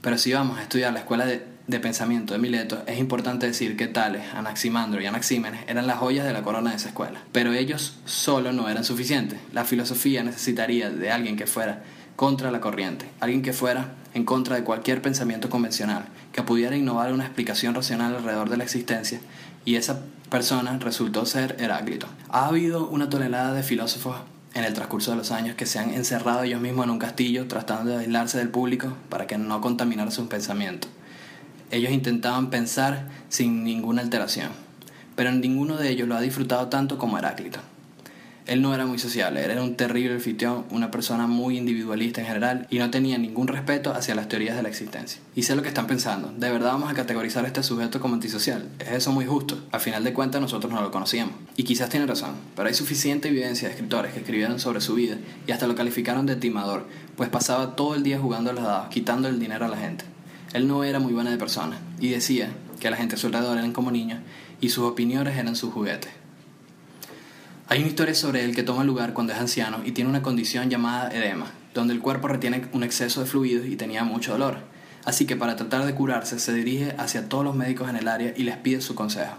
Pero 0.00 0.18
si 0.18 0.32
vamos 0.32 0.58
a 0.58 0.62
estudiar 0.62 0.92
la 0.92 1.00
escuela 1.00 1.24
de, 1.24 1.44
de 1.68 1.80
pensamiento 1.80 2.32
de 2.32 2.40
Mileto, 2.40 2.82
es 2.86 2.98
importante 2.98 3.46
decir 3.46 3.76
que 3.76 3.86
Tales, 3.86 4.22
Anaximandro 4.34 5.02
y 5.02 5.06
Anaxímenes 5.06 5.60
eran 5.68 5.86
las 5.86 5.98
joyas 5.98 6.26
de 6.26 6.32
la 6.32 6.42
corona 6.42 6.70
de 6.70 6.76
esa 6.76 6.88
escuela. 6.88 7.22
Pero 7.30 7.52
ellos 7.52 7.98
solo 8.06 8.52
no 8.52 8.68
eran 8.70 8.84
suficientes. 8.84 9.38
La 9.52 9.64
filosofía 9.64 10.24
necesitaría 10.24 10.90
de 10.90 11.10
alguien 11.10 11.36
que 11.36 11.46
fuera 11.46 11.84
contra 12.16 12.50
la 12.50 12.60
corriente, 12.60 13.06
alguien 13.20 13.42
que 13.42 13.52
fuera 13.52 13.94
en 14.14 14.24
contra 14.24 14.56
de 14.56 14.64
cualquier 14.64 15.02
pensamiento 15.02 15.50
convencional, 15.50 16.06
que 16.32 16.42
pudiera 16.42 16.74
innovar 16.74 17.12
una 17.12 17.26
explicación 17.26 17.74
racional 17.74 18.16
alrededor 18.16 18.48
de 18.48 18.56
la 18.56 18.64
existencia, 18.64 19.20
y 19.64 19.76
esa 19.76 20.00
persona 20.30 20.78
resultó 20.78 21.26
ser 21.26 21.56
Heráclito. 21.60 22.08
Ha 22.30 22.46
habido 22.46 22.88
una 22.88 23.10
tonelada 23.10 23.52
de 23.52 23.62
filósofos 23.62 24.16
en 24.54 24.64
el 24.64 24.72
transcurso 24.72 25.10
de 25.10 25.18
los 25.18 25.30
años 25.30 25.54
que 25.54 25.66
se 25.66 25.78
han 25.78 25.90
encerrado 25.90 26.42
ellos 26.42 26.60
mismos 26.60 26.86
en 26.86 26.90
un 26.90 26.98
castillo 26.98 27.46
tratando 27.46 27.90
de 27.90 27.98
aislarse 27.98 28.38
del 28.38 28.48
público 28.48 28.94
para 29.10 29.26
que 29.26 29.36
no 29.36 29.60
contaminara 29.60 30.10
sus 30.10 30.26
pensamientos. 30.28 30.90
Ellos 31.70 31.92
intentaban 31.92 32.48
pensar 32.48 33.08
sin 33.28 33.62
ninguna 33.62 34.00
alteración, 34.00 34.50
pero 35.16 35.32
ninguno 35.32 35.76
de 35.76 35.90
ellos 35.90 36.08
lo 36.08 36.16
ha 36.16 36.20
disfrutado 36.20 36.68
tanto 36.68 36.96
como 36.96 37.18
Heráclito. 37.18 37.60
Él 38.48 38.62
no 38.62 38.74
era 38.74 38.86
muy 38.86 38.98
sociable, 38.98 39.44
era 39.44 39.62
un 39.62 39.76
terrible 39.76 40.14
anfitrión, 40.14 40.64
una 40.70 40.90
persona 40.90 41.26
muy 41.26 41.58
individualista 41.58 42.22
en 42.22 42.26
general 42.26 42.66
y 42.70 42.78
no 42.78 42.90
tenía 42.90 43.18
ningún 43.18 43.46
respeto 43.46 43.92
hacia 43.92 44.14
las 44.14 44.26
teorías 44.26 44.56
de 44.56 44.62
la 44.62 44.70
existencia. 44.70 45.20
Y 45.34 45.42
sé 45.42 45.54
lo 45.54 45.60
que 45.60 45.68
están 45.68 45.86
pensando, 45.86 46.32
¿de 46.34 46.50
verdad 46.50 46.72
vamos 46.72 46.90
a 46.90 46.94
categorizar 46.94 47.44
a 47.44 47.48
este 47.48 47.62
sujeto 47.62 48.00
como 48.00 48.14
antisocial? 48.14 48.66
¿Es 48.78 48.88
eso 48.88 49.12
muy 49.12 49.26
justo? 49.26 49.62
Al 49.70 49.80
final 49.80 50.02
de 50.02 50.14
cuentas 50.14 50.40
nosotros 50.40 50.72
no 50.72 50.80
lo 50.80 50.90
conocíamos. 50.90 51.34
Y 51.56 51.64
quizás 51.64 51.90
tiene 51.90 52.06
razón, 52.06 52.36
pero 52.56 52.68
hay 52.68 52.74
suficiente 52.74 53.28
evidencia 53.28 53.68
de 53.68 53.74
escritores 53.74 54.14
que 54.14 54.20
escribieron 54.20 54.58
sobre 54.58 54.80
su 54.80 54.94
vida 54.94 55.18
y 55.46 55.52
hasta 55.52 55.66
lo 55.66 55.74
calificaron 55.74 56.24
de 56.24 56.36
timador, 56.36 56.86
pues 57.18 57.28
pasaba 57.28 57.76
todo 57.76 57.94
el 57.96 58.02
día 58.02 58.18
jugando 58.18 58.48
a 58.48 58.54
los 58.54 58.64
dados, 58.64 58.88
quitando 58.88 59.28
el 59.28 59.38
dinero 59.38 59.66
a 59.66 59.68
la 59.68 59.76
gente. 59.76 60.06
Él 60.54 60.66
no 60.66 60.82
era 60.82 60.98
muy 60.98 61.12
buena 61.12 61.30
de 61.30 61.36
persona 61.36 61.78
y 62.00 62.08
decía 62.08 62.50
que 62.80 62.90
la 62.90 62.96
gente 62.96 63.16
a 63.16 63.18
su 63.18 63.26
alrededor 63.26 63.58
eran 63.58 63.72
como 63.72 63.90
niños 63.90 64.20
y 64.62 64.70
sus 64.70 64.84
opiniones 64.84 65.36
eran 65.36 65.54
sus 65.54 65.72
juguetes. 65.72 66.10
Hay 67.68 67.80
una 67.80 67.88
historia 67.88 68.14
sobre 68.14 68.44
él 68.46 68.54
que 68.54 68.62
toma 68.62 68.82
lugar 68.82 69.12
cuando 69.12 69.34
es 69.34 69.38
anciano 69.38 69.82
y 69.84 69.92
tiene 69.92 70.08
una 70.08 70.22
condición 70.22 70.70
llamada 70.70 71.10
edema, 71.10 71.52
donde 71.74 71.92
el 71.92 72.00
cuerpo 72.00 72.28
retiene 72.28 72.66
un 72.72 72.82
exceso 72.82 73.20
de 73.20 73.26
fluidos 73.26 73.66
y 73.66 73.76
tenía 73.76 74.04
mucho 74.04 74.32
dolor. 74.32 74.60
Así 75.04 75.26
que 75.26 75.36
para 75.36 75.56
tratar 75.56 75.84
de 75.84 75.94
curarse 75.94 76.38
se 76.38 76.54
dirige 76.54 76.94
hacia 76.96 77.28
todos 77.28 77.44
los 77.44 77.54
médicos 77.54 77.90
en 77.90 77.96
el 77.96 78.08
área 78.08 78.32
y 78.34 78.44
les 78.44 78.56
pide 78.56 78.80
su 78.80 78.94
consejo. 78.94 79.34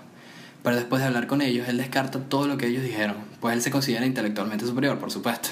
Pero 0.62 0.76
después 0.76 1.02
de 1.02 1.08
hablar 1.08 1.26
con 1.26 1.42
ellos, 1.42 1.68
él 1.68 1.78
descarta 1.78 2.20
todo 2.20 2.48
lo 2.48 2.58
que 2.58 2.68
ellos 2.68 2.84
dijeron, 2.84 3.16
pues 3.40 3.56
él 3.56 3.64
se 3.64 3.72
considera 3.72 4.06
intelectualmente 4.06 4.68
superior, 4.68 5.00
por 5.00 5.10
supuesto, 5.10 5.50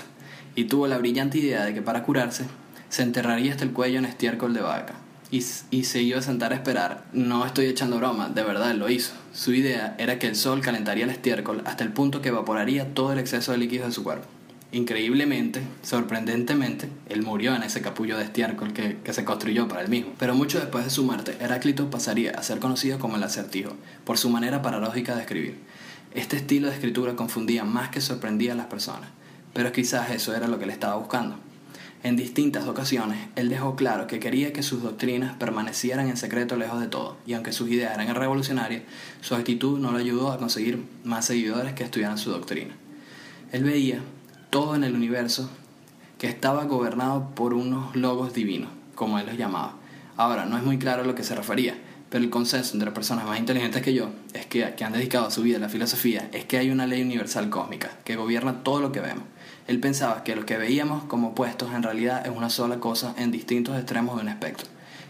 y 0.56 0.66
tuvo 0.66 0.86
la 0.86 1.00
brillante 1.00 1.40
idea 1.40 1.66
de 1.66 1.74
que 1.74 1.82
para 1.82 2.04
curarse 2.04 2.46
se 2.90 3.02
enterraría 3.02 3.54
hasta 3.54 3.64
el 3.64 3.72
cuello 3.72 3.98
en 3.98 4.06
estiércol 4.06 4.54
de 4.54 4.62
vaca 4.62 5.07
y, 5.32 5.44
y 5.72 5.84
se 5.84 6.02
iba 6.02 6.20
a 6.20 6.22
sentar 6.22 6.54
a 6.54 6.56
esperar. 6.56 7.06
No 7.14 7.46
estoy 7.46 7.66
echando 7.66 7.98
broma, 7.98 8.30
de 8.30 8.44
verdad 8.44 8.74
lo 8.76 8.90
hizo. 8.90 9.14
Su 9.34 9.54
idea 9.54 9.96
era 9.98 10.20
que 10.20 10.28
el 10.28 10.36
sol 10.36 10.62
calentaría 10.62 11.04
el 11.04 11.10
estiércol 11.10 11.62
hasta 11.66 11.84
el 11.84 11.92
punto 11.92 12.22
que 12.22 12.30
evaporaría 12.30 12.94
todo 12.94 13.14
el 13.14 13.20
exceso 13.20 13.52
de 13.52 13.58
líquidos 13.58 13.88
de 13.88 13.94
su 13.94 14.04
cuerpo. 14.04 14.28
Increíblemente, 14.74 15.62
sorprendentemente, 15.82 16.90
él 17.08 17.24
murió 17.24 17.56
en 17.56 17.64
ese 17.64 17.82
capullo 17.82 18.18
de 18.18 18.26
estiércol 18.26 18.74
que, 18.74 18.98
que, 19.02 19.14
se 19.14 19.24
construyó 19.24 19.68
para 19.70 19.82
él 19.82 19.88
mismo. 19.88 20.12
Pero 20.20 20.36
mucho 20.36 20.60
después 20.60 20.84
de 20.84 20.90
su 20.90 21.06
muerte, 21.06 21.38
Heráclito 21.40 21.90
pasaría 21.90 22.32
a 22.32 22.44
ser 22.44 22.60
conocido 22.60 23.00
como 23.00 23.16
el 23.16 23.24
acertijo, 23.24 23.78
por 24.04 24.18
su 24.18 24.30
manera 24.30 24.62
paradójica 24.62 25.16
de 25.16 25.22
escribir. 25.22 25.60
Este 26.14 26.36
estilo 26.36 26.68
de 26.68 26.74
escritura 26.74 27.16
confundía 27.16 27.64
más 27.64 27.90
que 27.90 28.02
sorprendía 28.02 28.54
a 28.54 28.56
las 28.56 28.66
personas, 28.66 29.10
pero 29.54 29.72
quizás 29.72 30.10
eso 30.10 30.36
era 30.36 30.48
lo 30.48 30.58
que 30.58 30.66
él 30.66 30.72
estaba 30.72 30.96
buscando. 30.96 31.38
En 32.04 32.16
distintas 32.16 32.68
ocasiones, 32.68 33.18
él 33.36 33.50
dejó 33.50 33.76
claro 33.76 34.06
que 34.06 34.20
quería 34.20 34.54
que 34.54 34.62
sus 34.62 34.84
doctrinas 34.84 35.36
permanecieran 35.36 36.08
en 36.08 36.16
secreto 36.16 36.56
lejos 36.56 36.80
de 36.80 36.88
todo, 36.88 37.18
y 37.26 37.34
aunque 37.34 37.52
sus 37.52 37.70
ideas 37.70 37.96
eran 37.96 38.14
revolucionarias, 38.14 38.84
su 39.22 39.34
actitud 39.34 39.80
no 39.80 39.92
lo 39.92 39.98
ayudó 39.98 40.32
a 40.32 40.38
conseguir 40.38 40.84
más 41.04 41.26
seguidores 41.26 41.74
que 41.74 41.84
estudiaran 41.84 42.20
su 42.20 42.30
doctrina. 42.30 42.76
Él 43.52 43.64
veía 43.64 44.00
todo 44.52 44.76
en 44.76 44.84
el 44.84 44.94
universo 44.94 45.50
que 46.20 46.28
estaba 46.28 46.66
gobernado 46.66 47.32
por 47.34 47.56
unos 47.56 47.96
logos 47.96 48.34
divinos, 48.34 48.70
como 48.94 49.18
él 49.18 49.26
los 49.26 49.38
llamaba. 49.38 49.74
Ahora, 50.18 50.46
no 50.46 50.56
es 50.56 50.64
muy 50.64 50.78
claro 50.78 51.02
a 51.02 51.06
lo 51.06 51.16
que 51.16 51.24
se 51.24 51.36
refería, 51.36 51.76
pero 52.12 52.24
el 52.24 52.30
consenso 52.30 52.76
entre 52.76 52.92
personas 52.92 53.26
más 53.26 53.40
inteligentes 53.40 53.82
que 53.82 53.96
yo, 53.96 54.12
es 54.34 54.46
que, 54.46 54.76
que 54.76 54.84
han 54.84 54.94
dedicado 54.94 55.32
su 55.32 55.42
vida 55.42 55.58
a 55.58 55.62
la 55.62 55.70
filosofía, 55.70 56.30
es 56.32 56.46
que 56.46 56.60
hay 56.60 56.70
una 56.70 56.86
ley 56.86 57.02
universal 57.02 57.50
cósmica 57.50 57.90
que 58.04 58.16
gobierna 58.16 58.64
todo 58.64 58.82
lo 58.82 58.92
que 58.92 59.00
vemos 59.00 59.24
él 59.68 59.82
pensaba 59.82 60.24
que 60.24 60.36
lo 60.36 60.46
que 60.46 60.58
veíamos 60.58 61.04
como 61.04 61.30
opuestos 61.30 61.74
en 61.74 61.84
realidad 61.84 62.26
es 62.26 62.32
una 62.36 62.50
sola 62.50 62.80
cosa 62.80 63.14
en 63.18 63.32
distintos 63.32 63.76
extremos 63.76 64.16
de 64.16 64.22
un 64.22 64.30
espectro, 64.30 64.66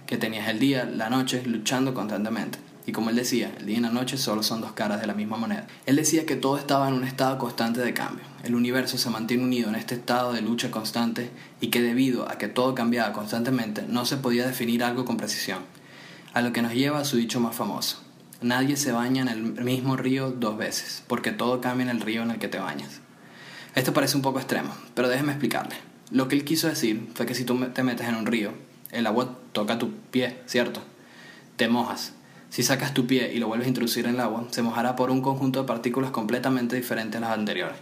que 0.07 0.17
tenías 0.17 0.49
el 0.49 0.57
día, 0.57 0.83
la 0.85 1.11
noche, 1.11 1.43
luchando 1.45 1.93
constantemente. 1.93 2.57
Y 2.87 2.91
como 2.91 3.11
él 3.11 3.17
decía, 3.17 3.51
el 3.59 3.67
día 3.67 3.77
y 3.77 3.81
la 3.81 3.91
noche 3.91 4.17
solo 4.17 4.41
son 4.41 4.61
dos 4.61 4.71
caras 4.71 4.99
de 4.99 5.05
la 5.05 5.13
misma 5.13 5.37
moneda. 5.37 5.67
Él 5.85 5.97
decía 5.97 6.25
que 6.25 6.35
todo 6.35 6.57
estaba 6.57 6.87
en 6.87 6.95
un 6.95 7.03
estado 7.03 7.37
constante 7.37 7.81
de 7.81 7.93
cambio. 7.93 8.25
El 8.43 8.55
universo 8.55 8.97
se 8.97 9.11
mantiene 9.11 9.43
unido 9.43 9.69
en 9.69 9.75
este 9.75 9.93
estado 9.93 10.33
de 10.33 10.41
lucha 10.41 10.71
constante 10.71 11.29
y 11.61 11.67
que 11.67 11.81
debido 11.81 12.27
a 12.27 12.39
que 12.39 12.47
todo 12.47 12.73
cambiaba 12.73 13.13
constantemente, 13.13 13.83
no 13.87 14.05
se 14.05 14.17
podía 14.17 14.47
definir 14.47 14.83
algo 14.83 15.05
con 15.05 15.17
precisión. 15.17 15.59
A 16.33 16.41
lo 16.41 16.51
que 16.51 16.63
nos 16.63 16.73
lleva 16.73 16.99
a 16.99 17.05
su 17.05 17.17
dicho 17.17 17.39
más 17.39 17.55
famoso. 17.55 18.01
Nadie 18.41 18.75
se 18.75 18.91
baña 18.91 19.21
en 19.21 19.27
el 19.27 19.63
mismo 19.63 19.97
río 19.97 20.31
dos 20.31 20.57
veces, 20.57 21.03
porque 21.07 21.31
todo 21.31 21.61
cambia 21.61 21.83
en 21.83 21.89
el 21.89 22.01
río 22.01 22.23
en 22.23 22.31
el 22.31 22.39
que 22.39 22.47
te 22.47 22.59
bañas. 22.59 23.01
Esto 23.77 23.93
parece 23.93 24.15
un 24.15 24.23
poco 24.23 24.39
extremo, 24.39 24.73
pero 24.95 25.07
déjeme 25.07 25.33
explicarle. 25.33 25.75
Lo 26.09 26.27
que 26.27 26.35
él 26.35 26.43
quiso 26.43 26.67
decir 26.67 27.09
fue 27.13 27.27
que 27.27 27.35
si 27.35 27.43
tú 27.43 27.63
te 27.75 27.83
metes 27.83 28.07
en 28.07 28.15
un 28.15 28.25
río, 28.25 28.53
el 28.89 29.05
agua 29.05 29.37
toca 29.51 29.77
tu 29.77 29.91
pie, 30.09 30.39
¿cierto? 30.47 30.81
Te 31.57 31.67
mojas. 31.67 32.13
Si 32.49 32.63
sacas 32.63 32.95
tu 32.95 33.05
pie 33.05 33.31
y 33.35 33.37
lo 33.37 33.45
vuelves 33.45 33.67
a 33.67 33.69
introducir 33.69 34.07
en 34.07 34.15
el 34.15 34.19
agua, 34.19 34.47
se 34.49 34.63
mojará 34.63 34.95
por 34.95 35.11
un 35.11 35.21
conjunto 35.21 35.61
de 35.61 35.67
partículas 35.67 36.09
completamente 36.09 36.75
diferentes 36.75 37.17
a 37.17 37.25
las 37.25 37.37
anteriores. 37.37 37.77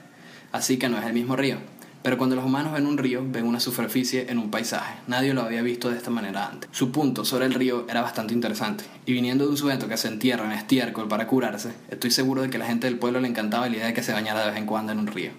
Así 0.51 0.75
que 0.75 0.89
no 0.89 0.99
es 0.99 1.05
el 1.05 1.13
mismo 1.13 1.37
río. 1.37 1.59
Pero 2.03 2.17
cuando 2.17 2.35
los 2.35 2.43
humanos 2.43 2.73
ven 2.73 2.87
un 2.87 2.97
río, 2.97 3.23
ven 3.25 3.45
una 3.45 3.61
superficie 3.61 4.29
en 4.29 4.37
un 4.37 4.51
paisaje. 4.51 4.95
Nadie 5.07 5.33
lo 5.33 5.43
había 5.43 5.61
visto 5.61 5.89
de 5.89 5.95
esta 5.95 6.09
manera 6.09 6.49
antes. 6.49 6.69
Su 6.73 6.91
punto 6.91 7.23
sobre 7.23 7.45
el 7.45 7.53
río 7.53 7.85
era 7.89 8.01
bastante 8.01 8.33
interesante. 8.33 8.83
Y 9.05 9.13
viniendo 9.13 9.45
de 9.45 9.51
un 9.51 9.57
sujeto 9.57 9.87
que 9.87 9.95
se 9.95 10.09
entierra 10.09 10.43
en 10.43 10.51
estiércol 10.51 11.07
para 11.07 11.25
curarse, 11.25 11.71
estoy 11.89 12.11
seguro 12.11 12.41
de 12.41 12.49
que 12.49 12.57
a 12.57 12.59
la 12.59 12.67
gente 12.67 12.87
del 12.87 12.99
pueblo 12.99 13.21
le 13.21 13.29
encantaba 13.29 13.69
la 13.69 13.77
idea 13.77 13.87
de 13.87 13.93
que 13.93 14.03
se 14.03 14.11
bañara 14.11 14.41
de 14.41 14.51
vez 14.51 14.57
en 14.57 14.65
cuando 14.65 14.91
en 14.91 14.99
un 14.99 15.07
río. 15.07 15.31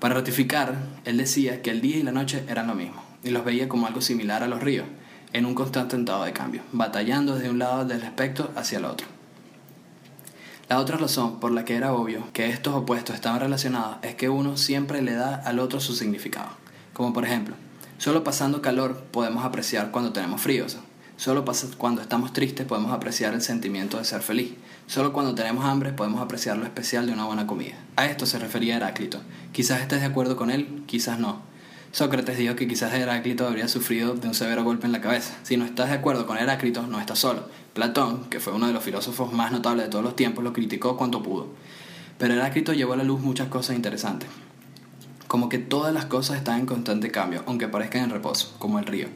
Para 0.00 0.14
ratificar, 0.14 0.76
él 1.04 1.18
decía 1.18 1.60
que 1.60 1.70
el 1.70 1.82
día 1.82 1.98
y 1.98 2.02
la 2.02 2.10
noche 2.10 2.42
eran 2.48 2.66
lo 2.66 2.74
mismo, 2.74 3.04
y 3.22 3.28
los 3.28 3.44
veía 3.44 3.68
como 3.68 3.86
algo 3.86 4.00
similar 4.00 4.42
a 4.42 4.48
los 4.48 4.62
ríos, 4.62 4.86
en 5.34 5.44
un 5.44 5.54
constante 5.54 5.94
estado 5.94 6.24
de 6.24 6.32
cambio, 6.32 6.62
batallando 6.72 7.34
desde 7.34 7.50
un 7.50 7.58
lado 7.58 7.84
del 7.84 8.02
espectro 8.02 8.50
hacia 8.56 8.78
el 8.78 8.86
otro. 8.86 9.06
La 10.70 10.78
otra 10.78 10.96
razón 10.96 11.38
por 11.38 11.52
la 11.52 11.66
que 11.66 11.76
era 11.76 11.92
obvio 11.92 12.28
que 12.32 12.48
estos 12.48 12.74
opuestos 12.74 13.14
estaban 13.14 13.40
relacionados 13.40 13.98
es 14.00 14.14
que 14.14 14.30
uno 14.30 14.56
siempre 14.56 15.02
le 15.02 15.12
da 15.12 15.34
al 15.34 15.58
otro 15.58 15.80
su 15.80 15.94
significado. 15.94 16.48
Como 16.94 17.12
por 17.12 17.26
ejemplo, 17.26 17.56
solo 17.98 18.24
pasando 18.24 18.62
calor 18.62 19.02
podemos 19.10 19.44
apreciar 19.44 19.90
cuando 19.90 20.12
tenemos 20.12 20.40
frío. 20.40 20.64
Solo 21.20 21.44
cuando 21.76 22.00
estamos 22.00 22.32
tristes 22.32 22.64
podemos 22.64 22.92
apreciar 22.92 23.34
el 23.34 23.42
sentimiento 23.42 23.98
de 23.98 24.06
ser 24.06 24.22
feliz. 24.22 24.54
Solo 24.86 25.12
cuando 25.12 25.34
tenemos 25.34 25.66
hambre 25.66 25.92
podemos 25.92 26.22
apreciar 26.22 26.56
lo 26.56 26.64
especial 26.64 27.04
de 27.04 27.12
una 27.12 27.26
buena 27.26 27.46
comida. 27.46 27.74
A 27.96 28.06
esto 28.06 28.24
se 28.24 28.38
refería 28.38 28.76
Heráclito. 28.76 29.20
Quizás 29.52 29.82
estés 29.82 30.00
de 30.00 30.06
acuerdo 30.06 30.38
con 30.38 30.50
él, 30.50 30.82
quizás 30.86 31.18
no. 31.18 31.42
Sócrates 31.92 32.38
dijo 32.38 32.56
que 32.56 32.66
quizás 32.66 32.94
Heráclito 32.94 33.46
habría 33.46 33.68
sufrido 33.68 34.14
de 34.14 34.28
un 34.28 34.34
severo 34.34 34.64
golpe 34.64 34.86
en 34.86 34.92
la 34.92 35.02
cabeza. 35.02 35.36
Si 35.42 35.58
no 35.58 35.66
estás 35.66 35.90
de 35.90 35.96
acuerdo 35.96 36.26
con 36.26 36.38
Heráclito, 36.38 36.86
no 36.86 36.98
estás 36.98 37.18
solo. 37.18 37.50
Platón, 37.74 38.24
que 38.30 38.40
fue 38.40 38.54
uno 38.54 38.68
de 38.68 38.72
los 38.72 38.82
filósofos 38.82 39.30
más 39.30 39.52
notables 39.52 39.84
de 39.84 39.90
todos 39.90 40.02
los 40.02 40.16
tiempos, 40.16 40.42
lo 40.42 40.54
criticó 40.54 40.96
cuanto 40.96 41.22
pudo. 41.22 41.48
Pero 42.16 42.32
Heráclito 42.32 42.72
llevó 42.72 42.94
a 42.94 42.96
la 42.96 43.04
luz 43.04 43.20
muchas 43.20 43.48
cosas 43.48 43.76
interesantes. 43.76 44.30
Como 45.28 45.50
que 45.50 45.58
todas 45.58 45.92
las 45.92 46.06
cosas 46.06 46.38
están 46.38 46.60
en 46.60 46.66
constante 46.66 47.10
cambio, 47.10 47.42
aunque 47.46 47.68
parezcan 47.68 48.04
en 48.04 48.10
reposo, 48.10 48.56
como 48.58 48.78
el 48.78 48.86
río. 48.86 49.08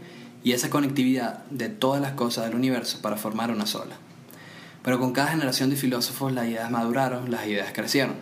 Y 0.44 0.52
esa 0.52 0.70
conectividad 0.70 1.42
de 1.50 1.68
todas 1.68 2.00
las 2.00 2.12
cosas 2.12 2.44
del 2.44 2.54
universo 2.54 3.00
para 3.02 3.16
formar 3.16 3.50
una 3.50 3.66
sola. 3.66 3.96
Pero 4.84 5.00
con 5.00 5.12
cada 5.12 5.28
generación 5.28 5.70
de 5.70 5.76
filósofos 5.76 6.32
las 6.32 6.46
ideas 6.46 6.70
maduraron, 6.70 7.30
las 7.30 7.46
ideas 7.46 7.72
crecieron. 7.72 8.14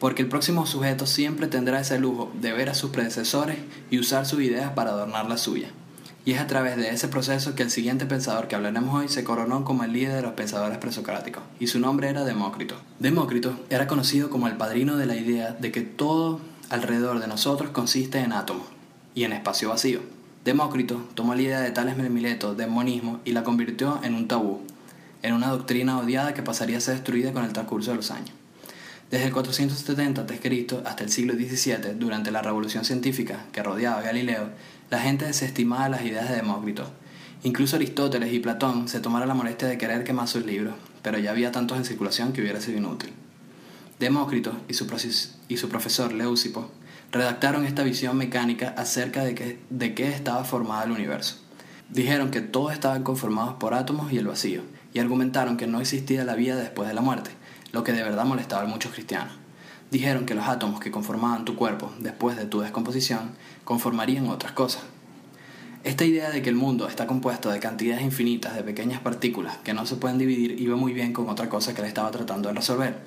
Porque 0.00 0.22
el 0.22 0.28
próximo 0.28 0.66
sujeto 0.66 1.06
siempre 1.06 1.46
tendrá 1.46 1.80
ese 1.80 1.98
lujo 1.98 2.32
de 2.40 2.52
ver 2.52 2.68
a 2.68 2.74
sus 2.74 2.90
predecesores 2.90 3.58
y 3.90 4.00
usar 4.00 4.26
sus 4.26 4.42
ideas 4.42 4.72
para 4.72 4.90
adornar 4.90 5.28
la 5.28 5.38
suya. 5.38 5.68
Y 6.26 6.32
es 6.32 6.40
a 6.40 6.46
través 6.46 6.76
de 6.76 6.88
ese 6.88 7.06
proceso 7.06 7.54
que 7.54 7.62
el 7.62 7.70
siguiente 7.70 8.06
pensador 8.06 8.48
que 8.48 8.56
hablaremos 8.56 8.94
hoy 8.94 9.08
se 9.08 9.24
coronó 9.24 9.64
como 9.64 9.84
el 9.84 9.92
líder 9.92 10.16
de 10.16 10.22
los 10.22 10.32
pensadores 10.32 10.78
presocráticos, 10.78 11.42
y 11.60 11.66
su 11.66 11.78
nombre 11.78 12.08
era 12.08 12.24
Demócrito. 12.24 12.76
Demócrito 12.98 13.60
era 13.68 13.86
conocido 13.86 14.30
como 14.30 14.48
el 14.48 14.56
padrino 14.56 14.96
de 14.96 15.06
la 15.06 15.16
idea 15.16 15.52
de 15.52 15.70
que 15.70 15.82
todo 15.82 16.40
alrededor 16.70 17.20
de 17.20 17.28
nosotros 17.28 17.70
consiste 17.70 18.20
en 18.20 18.32
átomos 18.32 18.66
y 19.14 19.24
en 19.24 19.34
espacio 19.34 19.68
vacío. 19.68 20.00
Demócrito 20.44 21.02
tomó 21.14 21.34
la 21.34 21.40
idea 21.40 21.60
de 21.60 21.70
Tales 21.70 21.96
de 21.96 22.10
Mileto 22.10 22.54
del 22.54 22.68
monismo 22.68 23.18
y 23.24 23.32
la 23.32 23.42
convirtió 23.42 23.98
en 24.02 24.14
un 24.14 24.28
tabú, 24.28 24.60
en 25.22 25.32
una 25.32 25.48
doctrina 25.48 25.98
odiada 25.98 26.34
que 26.34 26.42
pasaría 26.42 26.76
a 26.76 26.82
ser 26.82 26.96
destruida 26.96 27.32
con 27.32 27.46
el 27.46 27.54
transcurso 27.54 27.92
de 27.92 27.96
los 27.96 28.10
años. 28.10 28.32
Desde 29.10 29.24
el 29.24 29.32
470 29.32 30.20
a.C. 30.20 30.66
hasta 30.84 31.02
el 31.02 31.10
siglo 31.10 31.32
XVII, 31.32 31.94
durante 31.98 32.30
la 32.30 32.42
revolución 32.42 32.84
científica 32.84 33.46
que 33.52 33.62
rodeaba 33.62 34.00
a 34.00 34.02
Galileo, 34.02 34.50
la 34.90 35.00
gente 35.00 35.24
desestimaba 35.24 35.88
las 35.88 36.02
ideas 36.02 36.28
de 36.28 36.36
Demócrito. 36.36 36.90
Incluso 37.42 37.76
Aristóteles 37.76 38.30
y 38.30 38.38
Platón 38.38 38.86
se 38.88 39.00
tomaron 39.00 39.28
la 39.28 39.34
molestia 39.34 39.66
de 39.66 39.78
querer 39.78 40.04
quemar 40.04 40.28
sus 40.28 40.44
libros, 40.44 40.74
pero 41.00 41.18
ya 41.18 41.30
había 41.30 41.52
tantos 41.52 41.78
en 41.78 41.86
circulación 41.86 42.34
que 42.34 42.42
hubiera 42.42 42.60
sido 42.60 42.76
inútil. 42.76 43.12
Demócrito 43.98 44.52
y 44.68 44.74
su, 44.74 44.86
y 45.48 45.56
su 45.56 45.68
profesor 45.70 46.12
Leucipo 46.12 46.70
redactaron 47.14 47.64
esta 47.64 47.84
visión 47.84 48.16
mecánica 48.16 48.74
acerca 48.76 49.22
de, 49.22 49.94
qué 49.94 50.08
estaba 50.08 50.42
formado 50.42 50.84
el 50.84 50.90
universo. 50.90 51.36
Dijeron 51.88 52.32
que 52.32 52.40
todos 52.40 52.72
estaban 52.72 53.04
conformados 53.04 53.54
por 53.54 53.72
átomos 53.72 54.12
y 54.12 54.18
el 54.18 54.26
vacío, 54.26 54.62
y 54.92 54.98
argumentaron 54.98 55.56
que 55.56 55.68
no 55.68 55.80
existía 55.80 56.24
la 56.24 56.34
vida 56.34 56.56
después 56.56 56.88
de 56.88 56.94
la 56.94 57.02
muerte, 57.02 57.30
lo 57.70 57.84
que 57.84 57.92
de 57.92 58.02
verdad 58.02 58.24
molestaba 58.24 58.62
a 58.62 58.66
muchos 58.66 58.92
cristianos. 58.92 59.32
Dijeron 59.92 60.26
que 60.26 60.34
los 60.34 60.48
átomos 60.48 60.80
que 60.80 60.90
conformaban 60.90 61.44
tu 61.44 61.54
cuerpo 61.54 61.92
después 62.00 62.36
de 62.36 62.46
tu 62.46 62.62
descomposición 62.62 63.36
conformarían 63.62 64.28
otras 64.28 64.50
cosas. 64.50 64.82
Esta 65.84 66.04
idea 66.04 66.30
de 66.30 66.42
que 66.42 66.48
el 66.48 66.56
mundo 66.56 66.88
está 66.88 67.06
compuesto 67.06 67.48
de 67.50 67.60
cantidades 67.60 68.02
infinitas 68.02 68.56
de 68.56 68.64
pequeñas 68.64 69.00
partículas 69.00 69.58
que 69.58 69.72
no 69.72 69.86
se 69.86 69.96
pueden 69.96 70.18
dividir 70.18 70.60
iba 70.60 70.74
muy 70.74 70.92
bien 70.92 71.12
con 71.12 71.28
otra 71.28 71.48
cosa 71.48 71.74
que 71.74 71.82
él 71.82 71.86
estaba 71.86 72.10
tratando 72.10 72.48
de 72.48 72.56
resolver. 72.56 72.98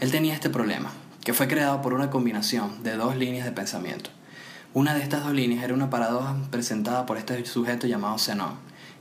Él 0.00 0.10
tenía 0.10 0.34
este 0.34 0.50
problema, 0.50 0.92
que 1.24 1.32
fue 1.32 1.48
creado 1.48 1.80
por 1.80 1.94
una 1.94 2.10
combinación 2.10 2.82
de 2.82 2.96
dos 2.96 3.16
líneas 3.16 3.46
de 3.46 3.52
pensamiento. 3.52 4.10
Una 4.74 4.94
de 4.94 5.02
estas 5.02 5.24
dos 5.24 5.32
líneas 5.32 5.64
era 5.64 5.72
una 5.72 5.88
paradoja 5.88 6.36
presentada 6.50 7.06
por 7.06 7.16
este 7.16 7.44
sujeto 7.46 7.86
llamado 7.86 8.18
Zenón, 8.18 8.54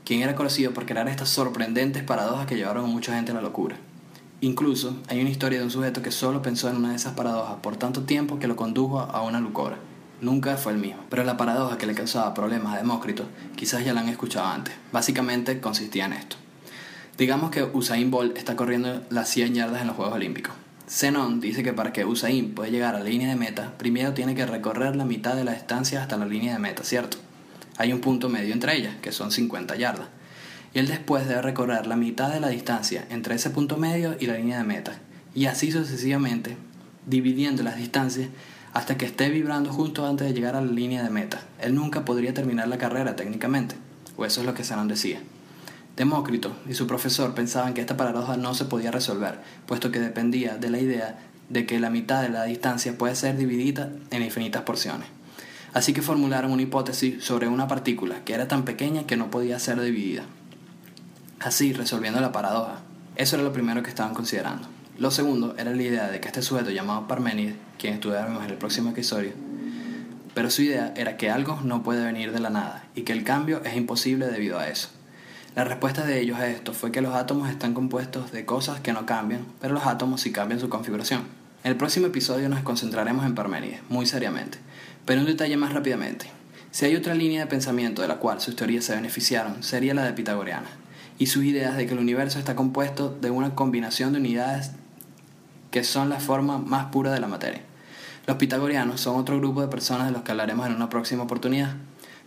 quien 0.06 0.22
era 0.22 0.34
conocido 0.34 0.74
por 0.74 0.86
crear 0.86 1.10
estas 1.10 1.30
sorprendentes 1.30 2.02
paradojas 2.04 2.48
que 2.48 2.56
llevaron 2.56 2.86
a 2.86 2.88
mucha 2.88 3.14
gente 3.14 3.32
a 3.32 3.36
la 3.36 3.42
locura. 3.42 3.76
Incluso 4.40 4.98
hay 5.10 5.20
una 5.20 5.30
historia 5.30 5.60
de 5.60 5.66
un 5.66 5.72
sujeto 5.72 6.02
que 6.02 6.12
solo 6.12 6.42
pensó 6.42 6.70
en 6.70 6.78
una 6.78 6.92
de 6.92 6.96
esas 6.96 7.14
paradojas 7.14 7.58
por 7.62 7.76
tanto 7.76 8.04
tiempo 8.04 8.40
que 8.40 8.48
lo 8.48 8.56
condujo 8.56 9.00
a 9.00 9.22
una 9.22 9.40
lucora. 9.42 9.78
Nunca 10.22 10.56
fue 10.56 10.72
el 10.72 10.78
mismo. 10.78 11.04
Pero 11.10 11.26
la 11.26 11.36
paradoja 11.36 11.78
que 11.78 11.86
le 11.86 11.94
causaba 11.94 12.34
problemas 12.34 12.74
a 12.74 12.78
Demócrito 12.78 13.26
quizás 13.56 13.84
ya 13.84 13.94
la 13.94 14.02
han 14.02 14.10
escuchado 14.10 14.48
antes. 14.48 14.74
Básicamente 14.94 15.60
consistía 15.60 16.06
en 16.06 16.14
esto. 16.14 16.38
Digamos 17.18 17.52
que 17.52 17.64
Usain 17.64 18.10
Bolt 18.10 18.38
está 18.38 18.56
corriendo 18.56 19.02
las 19.10 19.30
100 19.30 19.56
yardas 19.56 19.82
en 19.82 19.88
los 19.88 19.96
Juegos 19.96 20.16
Olímpicos. 20.16 20.63
Zenon 20.88 21.40
dice 21.40 21.64
que 21.64 21.74
para 21.74 21.94
que 21.94 22.06
Usain 22.06 22.54
pueda 22.54 22.70
llegar 22.70 22.96
a 22.96 23.00
la 23.00 23.06
línea 23.06 23.30
de 23.30 23.36
meta, 23.36 23.78
primero 23.78 24.14
tiene 24.14 24.36
que 24.36 24.46
recorrer 24.46 24.96
la 24.96 25.06
mitad 25.06 25.36
de 25.36 25.46
la 25.46 25.54
distancia 25.54 26.02
hasta 26.02 26.18
la 26.18 26.26
línea 26.26 26.54
de 26.54 26.60
meta, 26.60 26.84
¿cierto? 26.84 27.18
Hay 27.78 27.94
un 27.94 28.02
punto 28.02 28.30
medio 28.30 28.54
entre 28.54 28.76
ellas, 28.76 28.96
que 29.02 29.12
son 29.12 29.32
50 29.32 29.76
yardas. 29.78 30.08
Y 30.74 30.80
él 30.80 30.88
después 30.88 31.28
debe 31.28 31.42
recorrer 31.42 31.88
la 31.88 31.96
mitad 31.96 32.34
de 32.34 32.40
la 32.40 32.50
distancia 32.50 33.06
entre 33.10 33.36
ese 33.36 33.50
punto 33.50 33.78
medio 33.78 34.16
y 34.20 34.26
la 34.26 34.38
línea 34.38 34.58
de 34.58 34.64
meta. 34.66 35.00
Y 35.34 35.46
así 35.46 35.72
sucesivamente, 35.72 36.58
dividiendo 37.06 37.64
las 37.64 37.78
distancias 37.78 38.30
hasta 38.74 38.98
que 38.98 39.06
esté 39.06 39.30
vibrando 39.30 39.72
justo 39.72 40.06
antes 40.06 40.28
de 40.28 40.34
llegar 40.34 40.56
a 40.56 40.62
la 40.62 40.72
línea 40.72 41.04
de 41.04 41.10
meta. 41.10 41.42
Él 41.60 41.76
nunca 41.76 42.06
podría 42.06 42.34
terminar 42.34 42.68
la 42.68 42.78
carrera 42.78 43.16
técnicamente, 43.16 43.76
o 44.18 44.26
eso 44.26 44.42
es 44.42 44.48
lo 44.48 44.54
que 44.54 44.64
Zenón 44.64 44.88
decía. 44.88 45.20
Demócrito 45.96 46.56
y 46.68 46.74
su 46.74 46.88
profesor 46.88 47.36
pensaban 47.36 47.74
que 47.74 47.82
esta 47.82 47.98
paradoja 47.98 48.36
no 48.36 48.56
se 48.56 48.66
podía 48.66 48.90
resolver, 48.90 49.40
puesto 49.68 49.92
que 49.92 50.00
dependía 50.00 50.58
de 50.58 50.72
la 50.72 50.80
idea 50.80 51.20
de 51.50 51.68
que 51.68 51.80
la 51.80 51.92
mitad 51.92 52.24
de 52.24 52.30
la 52.30 52.46
distancia 52.46 52.98
puede 52.98 53.16
ser 53.16 53.38
dividida 53.38 53.92
en 54.10 54.24
infinitas 54.24 54.64
porciones. 54.64 55.08
Así 55.74 55.94
que 55.94 56.02
formularon 56.02 56.52
una 56.52 56.64
hipótesis 56.64 57.24
sobre 57.24 57.48
una 57.48 57.68
partícula 57.68 58.24
que 58.26 58.34
era 58.34 58.48
tan 58.48 58.64
pequeña 58.64 59.06
que 59.06 59.18
no 59.18 59.30
podía 59.30 59.60
ser 59.60 59.80
dividida. 59.82 60.24
Así, 61.40 61.74
resolviendo 61.74 62.22
la 62.22 62.32
paradoja. 62.32 62.82
Eso 63.16 63.36
era 63.36 63.44
lo 63.44 63.54
primero 63.54 63.84
que 63.84 63.90
estaban 63.90 64.16
considerando. 64.16 64.68
Lo 64.98 65.12
segundo 65.12 65.56
era 65.58 65.74
la 65.74 65.82
idea 65.82 66.08
de 66.08 66.20
que 66.20 66.28
este 66.28 66.42
sujeto 66.42 66.72
llamado 66.72 67.08
Parménides, 67.08 67.56
quien 67.78 67.96
estudiaremos 67.96 68.44
en 68.44 68.52
el 68.52 68.58
próximo 68.58 68.92
episodio, 68.92 69.32
pero 70.34 70.50
su 70.50 70.64
idea 70.64 70.94
era 70.96 71.18
que 71.18 71.30
algo 71.30 71.60
no 71.64 71.84
puede 71.84 72.04
venir 72.04 72.32
de 72.32 72.40
la 72.40 72.50
nada 72.50 72.86
y 72.96 73.02
que 73.02 73.14
el 73.14 73.24
cambio 73.24 73.62
es 73.64 73.76
imposible 73.76 74.28
debido 74.28 74.58
a 74.58 74.68
eso. 74.68 74.90
La 75.56 75.64
respuesta 75.64 76.04
de 76.04 76.20
ellos 76.20 76.40
a 76.40 76.48
esto 76.48 76.74
fue 76.74 76.92
que 76.92 77.02
los 77.02 77.14
átomos 77.14 77.48
están 77.48 77.76
compuestos 77.76 78.32
de 78.32 78.44
cosas 78.44 78.80
que 78.80 78.92
no 78.92 79.06
cambian, 79.06 79.46
pero 79.62 79.76
los 79.76 79.86
átomos 79.86 80.22
sí 80.22 80.32
cambian 80.32 80.60
su 80.60 80.68
configuración. 80.68 81.26
En 81.64 81.72
el 81.72 81.78
próximo 81.78 82.08
episodio 82.08 82.50
nos 82.50 82.64
concentraremos 82.64 83.24
en 83.24 83.36
Parménides, 83.36 83.82
muy 83.88 84.08
seriamente, 84.08 84.58
pero 85.06 85.22
un 85.22 85.28
detalle 85.28 85.56
más 85.56 85.72
rápidamente. 85.72 86.26
Si 86.72 86.86
hay 86.86 86.96
otra 86.96 87.14
línea 87.14 87.42
de 87.42 87.52
pensamiento 87.52 88.02
de 88.02 88.08
la 88.08 88.16
cual 88.16 88.42
sus 88.42 88.56
teorías 88.56 88.84
se 88.84 88.96
beneficiaron, 88.96 89.62
sería 89.62 89.94
la 89.94 90.06
de 90.06 90.14
Pitagoriana, 90.14 90.70
y 91.20 91.28
sus 91.28 91.44
ideas 91.44 91.78
de 91.78 91.86
que 91.86 91.94
el 91.94 92.00
universo 92.00 92.40
está 92.40 92.56
compuesto 92.56 93.16
de 93.22 93.30
una 93.30 93.54
combinación 93.54 94.14
de 94.14 94.20
unidades 94.20 94.72
que 95.70 95.84
son 95.84 96.10
la 96.10 96.20
forma 96.20 96.58
más 96.58 96.86
pura 96.86 97.12
de 97.12 97.20
la 97.20 97.28
materia. 97.28 97.62
Los 98.26 98.38
pitagorianos 98.38 99.02
son 99.02 99.18
otro 99.18 99.38
grupo 99.38 99.62
de 99.62 99.68
personas 99.68 100.08
de 100.08 100.14
los 100.14 100.24
que 100.24 100.32
hablaremos 100.32 100.66
en 100.66 100.74
una 100.74 100.90
próxima 100.90 101.24
oportunidad, 101.24 101.76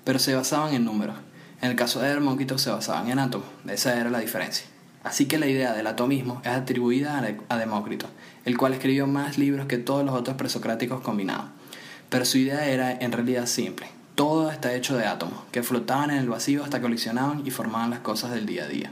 pero 0.04 0.20
se 0.20 0.36
basaban 0.36 0.74
en 0.74 0.84
números. 0.84 1.16
En 1.62 1.70
el 1.70 1.76
caso 1.76 2.00
de 2.00 2.08
Hermóquito 2.08 2.58
se 2.58 2.70
basaban 2.70 3.10
en 3.10 3.18
átomos, 3.18 3.48
esa 3.68 3.98
era 3.98 4.10
la 4.10 4.18
diferencia. 4.18 4.66
Así 5.02 5.26
que 5.26 5.38
la 5.38 5.46
idea 5.46 5.72
del 5.72 5.86
atomismo 5.86 6.42
es 6.44 6.50
atribuida 6.50 7.22
a 7.48 7.56
Demócrito, 7.56 8.08
el 8.44 8.58
cual 8.58 8.74
escribió 8.74 9.06
más 9.06 9.38
libros 9.38 9.66
que 9.66 9.78
todos 9.78 10.04
los 10.04 10.14
otros 10.14 10.36
presocráticos 10.36 11.00
combinados. 11.00 11.46
Pero 12.08 12.24
su 12.24 12.38
idea 12.38 12.66
era 12.66 12.92
en 12.92 13.12
realidad 13.12 13.46
simple. 13.46 13.88
Todo 14.16 14.50
está 14.50 14.74
hecho 14.74 14.96
de 14.96 15.06
átomos, 15.06 15.44
que 15.52 15.62
flotaban 15.62 16.10
en 16.10 16.16
el 16.18 16.28
vacío 16.28 16.64
hasta 16.64 16.80
colisionaban 16.80 17.46
y 17.46 17.50
formaban 17.50 17.90
las 17.90 18.00
cosas 18.00 18.32
del 18.32 18.46
día 18.46 18.64
a 18.64 18.68
día. 18.68 18.90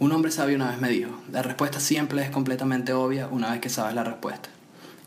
Un 0.00 0.10
hombre 0.10 0.32
sabio 0.32 0.56
una 0.56 0.70
vez 0.70 0.80
me 0.80 0.88
dijo, 0.88 1.12
la 1.30 1.42
respuesta 1.42 1.78
siempre 1.78 2.22
es 2.22 2.30
completamente 2.30 2.92
obvia 2.92 3.28
una 3.28 3.52
vez 3.52 3.60
que 3.60 3.68
sabes 3.68 3.94
la 3.94 4.02
respuesta. 4.02 4.48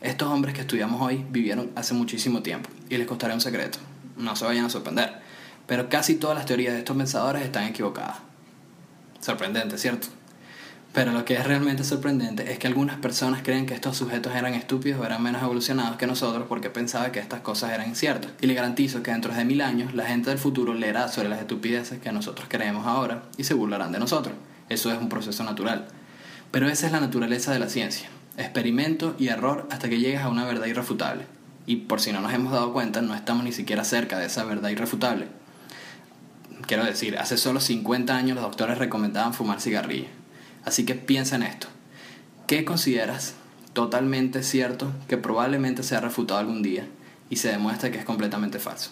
Estos 0.00 0.28
hombres 0.28 0.54
que 0.54 0.62
estudiamos 0.62 1.02
hoy 1.02 1.26
vivieron 1.30 1.70
hace 1.74 1.92
muchísimo 1.92 2.42
tiempo, 2.42 2.70
y 2.88 2.96
les 2.96 3.06
costará 3.06 3.34
un 3.34 3.40
secreto. 3.40 3.78
No 4.16 4.36
se 4.36 4.46
vayan 4.46 4.64
a 4.64 4.70
sorprender, 4.70 5.27
pero 5.68 5.90
casi 5.90 6.16
todas 6.16 6.36
las 6.36 6.46
teorías 6.46 6.72
de 6.72 6.80
estos 6.80 6.96
pensadores 6.96 7.42
están 7.42 7.64
equivocadas. 7.64 8.16
Sorprendente, 9.20 9.76
¿cierto? 9.76 10.08
Pero 10.94 11.12
lo 11.12 11.26
que 11.26 11.34
es 11.34 11.46
realmente 11.46 11.84
sorprendente 11.84 12.50
es 12.50 12.58
que 12.58 12.66
algunas 12.66 12.96
personas 12.96 13.42
creen 13.42 13.66
que 13.66 13.74
estos 13.74 13.98
sujetos 13.98 14.34
eran 14.34 14.54
estúpidos 14.54 14.98
o 14.98 15.04
eran 15.04 15.22
menos 15.22 15.42
evolucionados 15.42 15.98
que 15.98 16.06
nosotros 16.06 16.46
porque 16.48 16.70
pensaban 16.70 17.12
que 17.12 17.20
estas 17.20 17.40
cosas 17.40 17.72
eran 17.72 17.86
inciertas. 17.86 18.32
Y 18.40 18.46
le 18.46 18.54
garantizo 18.54 19.02
que 19.02 19.10
dentro 19.10 19.34
de 19.34 19.44
mil 19.44 19.60
años 19.60 19.92
la 19.94 20.06
gente 20.06 20.30
del 20.30 20.38
futuro 20.38 20.72
leerá 20.72 21.08
sobre 21.08 21.28
las 21.28 21.38
estupideces 21.40 22.00
que 22.00 22.12
nosotros 22.12 22.48
creemos 22.50 22.86
ahora 22.86 23.24
y 23.36 23.44
se 23.44 23.52
burlarán 23.52 23.92
de 23.92 23.98
nosotros. 23.98 24.34
Eso 24.70 24.90
es 24.90 24.98
un 24.98 25.10
proceso 25.10 25.44
natural. 25.44 25.86
Pero 26.50 26.66
esa 26.68 26.86
es 26.86 26.92
la 26.92 27.00
naturaleza 27.00 27.52
de 27.52 27.58
la 27.58 27.68
ciencia. 27.68 28.08
Experimento 28.38 29.14
y 29.18 29.28
error 29.28 29.68
hasta 29.70 29.90
que 29.90 30.00
llegues 30.00 30.22
a 30.22 30.30
una 30.30 30.46
verdad 30.46 30.66
irrefutable. 30.66 31.26
Y 31.66 31.76
por 31.76 32.00
si 32.00 32.12
no 32.12 32.22
nos 32.22 32.32
hemos 32.32 32.52
dado 32.52 32.72
cuenta, 32.72 33.02
no 33.02 33.14
estamos 33.14 33.44
ni 33.44 33.52
siquiera 33.52 33.84
cerca 33.84 34.18
de 34.18 34.26
esa 34.26 34.44
verdad 34.44 34.70
irrefutable. 34.70 35.28
Quiero 36.66 36.84
decir, 36.84 37.18
hace 37.18 37.36
solo 37.36 37.60
50 37.60 38.14
años 38.16 38.34
los 38.34 38.44
doctores 38.44 38.78
recomendaban 38.78 39.34
fumar 39.34 39.60
cigarrillos 39.60 40.10
Así 40.64 40.84
que 40.84 40.94
piensa 40.94 41.36
en 41.36 41.44
esto. 41.44 41.68
¿Qué 42.46 42.64
consideras 42.64 43.34
totalmente 43.72 44.42
cierto 44.42 44.92
que 45.06 45.16
probablemente 45.16 45.82
sea 45.82 46.00
refutado 46.00 46.40
algún 46.40 46.62
día 46.62 46.86
y 47.30 47.36
se 47.36 47.48
demuestre 47.48 47.90
que 47.90 47.98
es 47.98 48.04
completamente 48.04 48.58
falso? 48.58 48.90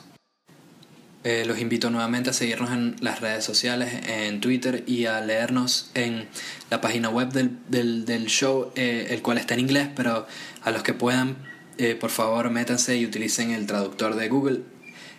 Eh, 1.24 1.44
los 1.44 1.58
invito 1.58 1.90
nuevamente 1.90 2.30
a 2.30 2.32
seguirnos 2.32 2.70
en 2.70 2.96
las 3.00 3.20
redes 3.20 3.44
sociales, 3.44 3.92
en 4.06 4.40
Twitter 4.40 4.84
y 4.86 5.06
a 5.06 5.20
leernos 5.20 5.90
en 5.94 6.28
la 6.70 6.80
página 6.80 7.08
web 7.08 7.32
del, 7.32 8.04
del, 8.04 8.26
show, 8.26 8.70
eh, 8.76 9.08
el 9.10 9.22
cual 9.22 9.38
está 9.38 9.54
en 9.54 9.60
inglés, 9.60 9.88
pero 9.94 10.26
a 10.62 10.70
los 10.70 10.82
que 10.82 10.94
puedan 10.94 11.36
eh, 11.78 11.94
por 11.94 12.10
favor 12.10 12.48
métanse 12.48 12.96
y 12.96 13.04
utilicen 13.04 13.50
el 13.50 13.66
traductor 13.66 14.14
de 14.14 14.28
Google. 14.28 14.60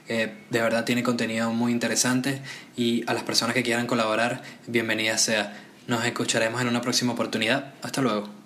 De 0.08 0.62
verdad 0.62 0.86
tiene 0.86 1.04
contenido 1.04 1.52
muy 1.52 1.72
interesante 1.72 2.42
y 2.78 3.04
a 3.10 3.14
las 3.14 3.24
personas 3.24 3.54
que 3.54 3.64
quieran 3.64 3.88
colaborar, 3.88 4.42
bienvenidas 4.66 5.22
sea. 5.22 5.58
Nos 5.88 6.06
escucharemos 6.06 6.62
en 6.62 6.68
una 6.68 6.82
próxima 6.82 7.14
oportunidad. 7.14 7.74
Hasta 7.82 8.02
luego. 8.02 8.37